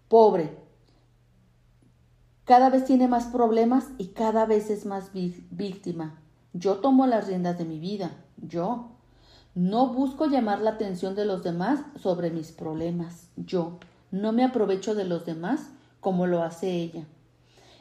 Pobre. 0.08 0.67
Cada 2.48 2.70
vez 2.70 2.86
tiene 2.86 3.08
más 3.08 3.26
problemas 3.26 3.88
y 3.98 4.06
cada 4.06 4.46
vez 4.46 4.70
es 4.70 4.86
más 4.86 5.10
víctima. 5.12 6.18
Yo 6.54 6.76
tomo 6.76 7.06
las 7.06 7.26
riendas 7.26 7.58
de 7.58 7.66
mi 7.66 7.78
vida. 7.78 8.10
Yo. 8.38 8.88
No 9.54 9.88
busco 9.88 10.24
llamar 10.24 10.62
la 10.62 10.70
atención 10.70 11.14
de 11.14 11.26
los 11.26 11.44
demás 11.44 11.80
sobre 11.96 12.30
mis 12.30 12.50
problemas. 12.52 13.28
Yo 13.36 13.78
no 14.10 14.32
me 14.32 14.44
aprovecho 14.44 14.94
de 14.94 15.04
los 15.04 15.26
demás 15.26 15.68
como 16.00 16.26
lo 16.26 16.42
hace 16.42 16.70
ella. 16.70 17.04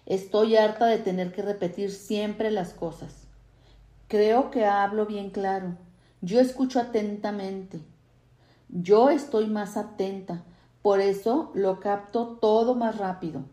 Estoy 0.06 0.58
harta 0.58 0.88
de 0.88 0.97
tener 0.97 1.32
que 1.32 1.43
repetir 1.43 1.89
siempre 1.89 2.51
las 2.51 2.73
cosas. 2.73 3.13
Creo 4.10 4.51
que 4.51 4.65
hablo 4.65 5.06
bien 5.06 5.30
claro. 5.30 5.77
Yo 6.19 6.41
escucho 6.41 6.82
atentamente. 6.82 7.80
Yo 8.67 9.12
estoy 9.12 9.47
más 9.47 9.77
atenta. 9.77 10.43
Por 10.82 10.99
eso 10.99 11.51
lo 11.53 11.80
capto 11.80 12.38
todo 12.41 12.75
más 12.75 12.97
rápido. 12.97 13.45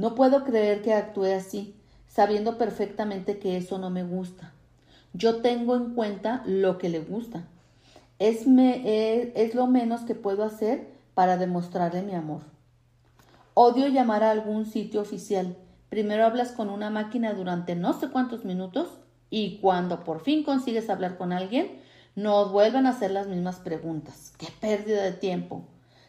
No 0.00 0.14
puedo 0.14 0.44
creer 0.44 0.80
que 0.80 0.94
actúe 0.94 1.26
así, 1.26 1.74
sabiendo 2.08 2.56
perfectamente 2.56 3.38
que 3.38 3.58
eso 3.58 3.76
no 3.76 3.90
me 3.90 4.02
gusta. 4.02 4.54
Yo 5.12 5.42
tengo 5.42 5.76
en 5.76 5.92
cuenta 5.92 6.42
lo 6.46 6.78
que 6.78 6.88
le 6.88 7.00
gusta. 7.00 7.44
Es, 8.18 8.46
me, 8.46 9.28
es, 9.34 9.54
lo 9.54 9.66
menos 9.66 10.00
que 10.00 10.14
puedo 10.14 10.42
hacer 10.42 10.88
para 11.12 11.36
demostrarle 11.36 12.00
mi 12.00 12.14
amor. 12.14 12.40
Odio 13.52 13.88
llamar 13.88 14.22
a 14.22 14.30
algún 14.30 14.64
sitio 14.64 15.02
oficial. 15.02 15.54
Primero 15.90 16.24
hablas 16.24 16.52
con 16.52 16.70
una 16.70 16.88
máquina 16.88 17.34
durante 17.34 17.76
no 17.76 17.92
sé 17.92 18.08
cuántos 18.08 18.46
minutos 18.46 18.88
y 19.28 19.58
cuando 19.58 20.02
por 20.02 20.20
fin 20.20 20.44
consigues 20.44 20.88
hablar 20.88 21.18
con 21.18 21.30
alguien, 21.30 21.78
nos 22.16 22.50
vuelven 22.52 22.86
a 22.86 22.92
hacer 22.92 23.10
las 23.10 23.26
mismas 23.26 23.56
preguntas. 23.56 24.32
¡Qué 24.38 24.48
pérdida 24.62 25.02
de 25.02 25.12
tiempo! 25.12 25.66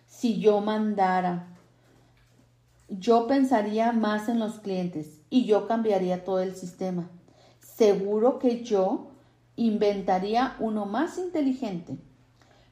Si 0.08 0.39
yo 0.39 0.62
mandara, 0.62 1.58
yo 2.99 3.25
pensaría 3.25 3.93
más 3.93 4.27
en 4.27 4.38
los 4.39 4.60
clientes 4.60 5.21
y 5.30 5.45
yo 5.45 5.65
cambiaría 5.65 6.25
todo 6.25 6.41
el 6.41 6.56
sistema. 6.56 7.10
Seguro 7.60 8.38
que 8.38 8.63
yo 8.63 9.12
inventaría 9.56 10.56
uno 10.60 10.86
más 10.86 11.17
inteligente. 11.17 11.97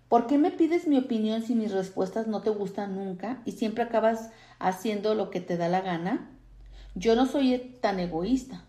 ¿Por 0.10 0.28
qué 0.28 0.38
me 0.38 0.52
pides 0.52 0.88
mi 0.88 0.98
opinión 0.98 1.42
si 1.42 1.56
mis 1.56 1.72
respuestas 1.72 2.28
no 2.28 2.42
te 2.42 2.50
gustan 2.50 2.96
nunca 2.96 3.42
y 3.46 3.54
siempre 3.54 3.84
acabas 3.84 4.32
haciendo 4.60 5.16
lo 5.16 5.30
que 5.30 5.40
te 5.40 5.56
da 5.56 5.70
la 5.70 5.82
gana? 5.82 6.30
Yo 6.96 7.16
no 7.16 7.26
soy 7.26 7.78
tan 7.80 8.00
egoísta. 8.00 8.66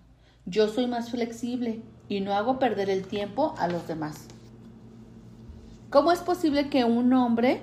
Yo 0.47 0.69
soy 0.69 0.87
más 0.87 1.11
flexible 1.11 1.83
y 2.09 2.21
no 2.21 2.35
hago 2.35 2.61
perder 2.61 2.91
el 2.91 3.07
tiempo 3.07 3.55
a 3.59 3.67
los 3.67 3.89
demás. 3.89 4.27
¿Cómo 5.91 6.13
es 6.13 6.21
posible 6.21 6.71
que 6.71 6.85
un 6.85 7.13
hombre 7.13 7.61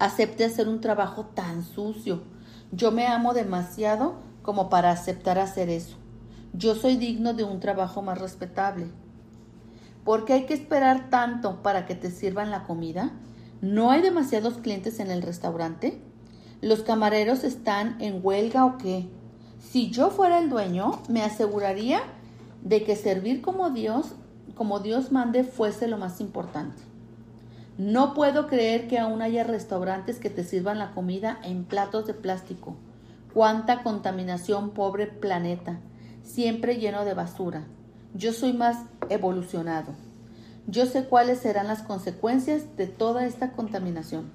acepte 0.00 0.44
hacer 0.44 0.68
un 0.68 0.80
trabajo 0.80 1.26
tan 1.26 1.62
sucio? 1.62 2.33
Yo 2.76 2.90
me 2.90 3.06
amo 3.06 3.34
demasiado 3.34 4.16
como 4.42 4.68
para 4.68 4.90
aceptar 4.90 5.38
hacer 5.38 5.70
eso. 5.70 5.96
Yo 6.52 6.74
soy 6.74 6.96
digno 6.96 7.32
de 7.32 7.44
un 7.44 7.60
trabajo 7.60 8.02
más 8.02 8.18
respetable. 8.18 8.88
¿Por 10.04 10.24
qué 10.24 10.32
hay 10.32 10.46
que 10.46 10.54
esperar 10.54 11.08
tanto 11.08 11.62
para 11.62 11.86
que 11.86 11.94
te 11.94 12.10
sirvan 12.10 12.50
la 12.50 12.64
comida? 12.64 13.12
¿No 13.60 13.92
hay 13.92 14.02
demasiados 14.02 14.54
clientes 14.54 14.98
en 14.98 15.12
el 15.12 15.22
restaurante? 15.22 16.00
¿Los 16.62 16.82
camareros 16.82 17.44
están 17.44 17.96
en 18.02 18.18
huelga 18.24 18.64
o 18.64 18.76
qué? 18.76 19.08
Si 19.60 19.90
yo 19.90 20.10
fuera 20.10 20.40
el 20.40 20.50
dueño, 20.50 21.00
me 21.08 21.22
aseguraría 21.22 22.00
de 22.64 22.82
que 22.82 22.96
servir 22.96 23.40
como 23.40 23.70
Dios, 23.70 24.16
como 24.56 24.80
Dios 24.80 25.12
mande, 25.12 25.44
fuese 25.44 25.86
lo 25.86 25.96
más 25.96 26.20
importante. 26.20 26.82
No 27.76 28.14
puedo 28.14 28.46
creer 28.46 28.86
que 28.86 28.98
aún 28.98 29.20
haya 29.20 29.42
restaurantes 29.42 30.20
que 30.20 30.30
te 30.30 30.44
sirvan 30.44 30.78
la 30.78 30.92
comida 30.92 31.40
en 31.42 31.64
platos 31.64 32.06
de 32.06 32.14
plástico. 32.14 32.76
Cuánta 33.32 33.82
contaminación, 33.82 34.70
pobre 34.70 35.08
planeta, 35.08 35.80
siempre 36.22 36.76
lleno 36.76 37.04
de 37.04 37.14
basura. 37.14 37.64
Yo 38.14 38.32
soy 38.32 38.52
más 38.52 38.84
evolucionado. 39.10 39.92
Yo 40.68 40.86
sé 40.86 41.06
cuáles 41.06 41.40
serán 41.40 41.66
las 41.66 41.82
consecuencias 41.82 42.76
de 42.76 42.86
toda 42.86 43.26
esta 43.26 43.50
contaminación. 43.52 44.30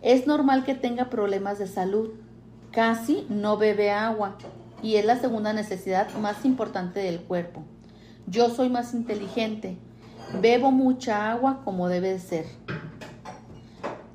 Es 0.00 0.28
normal 0.28 0.64
que 0.64 0.76
tenga 0.76 1.10
problemas 1.10 1.58
de 1.58 1.66
salud. 1.66 2.10
Casi 2.70 3.26
no 3.28 3.56
bebe 3.56 3.90
agua 3.90 4.38
y 4.80 4.94
es 4.94 5.04
la 5.04 5.16
segunda 5.16 5.52
necesidad 5.52 6.08
más 6.18 6.44
importante 6.44 7.00
del 7.00 7.20
cuerpo. 7.20 7.64
Yo 8.26 8.48
soy 8.48 8.68
más 8.68 8.94
inteligente. 8.94 9.76
Bebo 10.40 10.70
mucha 10.70 11.30
agua 11.30 11.62
como 11.64 11.88
debe 11.88 12.10
de 12.10 12.18
ser. 12.18 12.46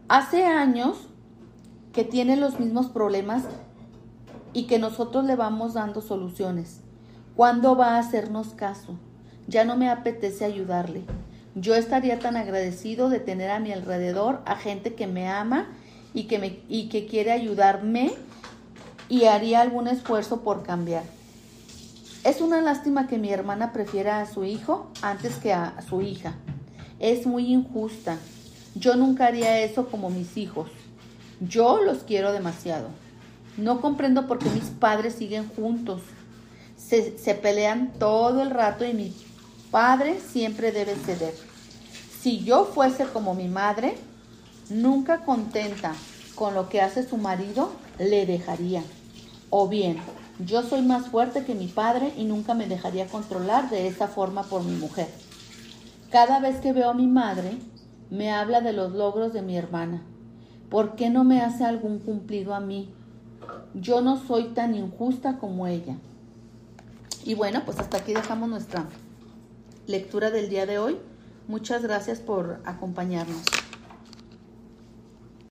Hace 0.08 0.46
años 0.46 1.08
que 1.94 2.04
tiene 2.04 2.36
los 2.36 2.60
mismos 2.60 2.90
problemas 2.90 3.44
y 4.54 4.64
que 4.68 4.80
nosotros 4.80 5.26
le 5.26 5.36
vamos 5.36 5.74
dando 5.74 6.02
soluciones. 6.02 6.82
¿Cuándo 7.36 7.76
va 7.76 7.96
a 7.96 8.00
hacernos 8.00 8.50
caso? 8.50 8.98
Ya 9.48 9.66
no 9.66 9.78
me 9.78 9.90
apetece 9.90 10.46
ayudarle. 10.46 11.04
Yo 11.56 11.76
estaría 11.76 12.20
tan 12.20 12.38
agradecido 12.38 13.10
de 13.10 13.20
tener 13.20 13.50
a 13.50 13.60
mi 13.60 13.72
alrededor 13.72 14.42
a 14.46 14.56
gente 14.56 14.94
que 14.94 15.08
me 15.08 15.28
ama 15.28 15.68
y 16.14 16.24
que, 16.24 16.40
me, 16.40 16.60
y 16.68 16.90
que 16.90 17.06
quiere 17.06 17.32
ayudarme 17.32 18.14
y 19.08 19.26
haría 19.26 19.62
algún 19.62 19.88
esfuerzo 19.88 20.42
por 20.42 20.64
cambiar. 20.64 21.19
Es 22.30 22.42
una 22.42 22.62
lástima 22.62 23.08
que 23.08 23.18
mi 23.18 23.34
hermana 23.34 23.74
prefiera 23.74 24.22
a 24.22 24.32
su 24.32 24.44
hijo 24.44 24.92
antes 25.02 25.38
que 25.38 25.52
a 25.52 25.82
su 25.82 26.04
hija. 26.04 26.36
Es 27.00 27.26
muy 27.26 27.52
injusta. 27.52 28.20
Yo 28.76 28.96
nunca 28.96 29.26
haría 29.26 29.62
eso 29.62 29.88
como 29.88 30.12
mis 30.12 30.38
hijos. 30.38 30.70
Yo 31.40 31.82
los 31.82 32.04
quiero 32.04 32.32
demasiado. 32.32 32.90
No 33.58 33.82
comprendo 33.82 34.28
por 34.28 34.38
qué 34.38 34.48
mis 34.52 34.66
padres 34.66 35.16
siguen 35.16 35.50
juntos. 35.56 36.04
Se, 36.78 37.18
se, 37.18 37.34
pelean 37.34 37.94
todo 37.98 38.44
el 38.44 38.52
rato 38.52 38.86
y 38.86 38.94
mi 38.94 39.12
padre 39.72 40.20
siempre 40.20 40.72
debe 40.72 40.94
ceder. 40.98 41.34
Si 42.22 42.44
yo 42.44 42.66
fuese 42.66 43.06
como 43.06 43.34
mi 43.34 43.48
madre, 43.48 43.98
nunca 44.70 45.26
contenta 45.26 45.96
con 46.36 46.54
lo 46.54 46.70
que 46.70 46.80
hace 46.80 47.10
su 47.10 47.18
marido, 47.18 47.72
le 47.98 48.28
dejaría. 48.28 48.84
O 49.50 49.68
bien, 49.68 49.98
yo 50.40 50.64
soy 50.64 50.82
más 50.82 51.08
fuerte 51.08 51.44
que 51.44 51.54
mi 51.54 51.68
padre 51.68 52.14
y 52.18 52.24
nunca 52.24 52.54
me 52.54 52.68
dejaría 52.68 53.08
controlar 53.08 53.70
de 53.70 53.88
esa 53.88 54.08
forma 54.08 54.44
por 54.44 54.64
mi 54.64 54.76
mujer. 54.76 55.08
Cada 56.12 56.40
vez 56.40 56.62
que 56.62 56.72
veo 56.72 56.90
a 56.90 56.94
mi 56.94 57.08
madre, 57.08 57.58
me 58.10 58.32
habla 58.32 58.62
de 58.62 58.72
los 58.72 58.94
logros 58.94 59.34
de 59.34 59.42
mi 59.42 59.58
hermana. 59.58 60.02
¿Por 60.70 60.96
qué 60.96 61.10
no 61.10 61.24
me 61.24 61.42
hace 61.42 61.66
algún 61.66 62.00
cumplido 62.00 62.56
a 62.56 62.62
mí? 62.62 62.90
Yo 63.74 64.02
no 64.02 64.18
soy 64.18 64.46
tan 64.50 64.76
injusta 64.76 65.38
como 65.38 65.68
ella. 65.68 65.98
Y 67.26 67.36
bueno, 67.36 67.64
pues 67.66 67.80
hasta 67.80 67.98
aquí 67.98 68.14
dejamos 68.14 68.50
nuestra 68.50 68.86
lectura 69.88 70.32
del 70.32 70.50
día 70.50 70.66
de 70.66 70.80
hoy. 70.80 70.98
Muchas 71.48 71.84
gracias 71.84 72.20
por 72.20 72.62
acompañarnos. 72.64 73.59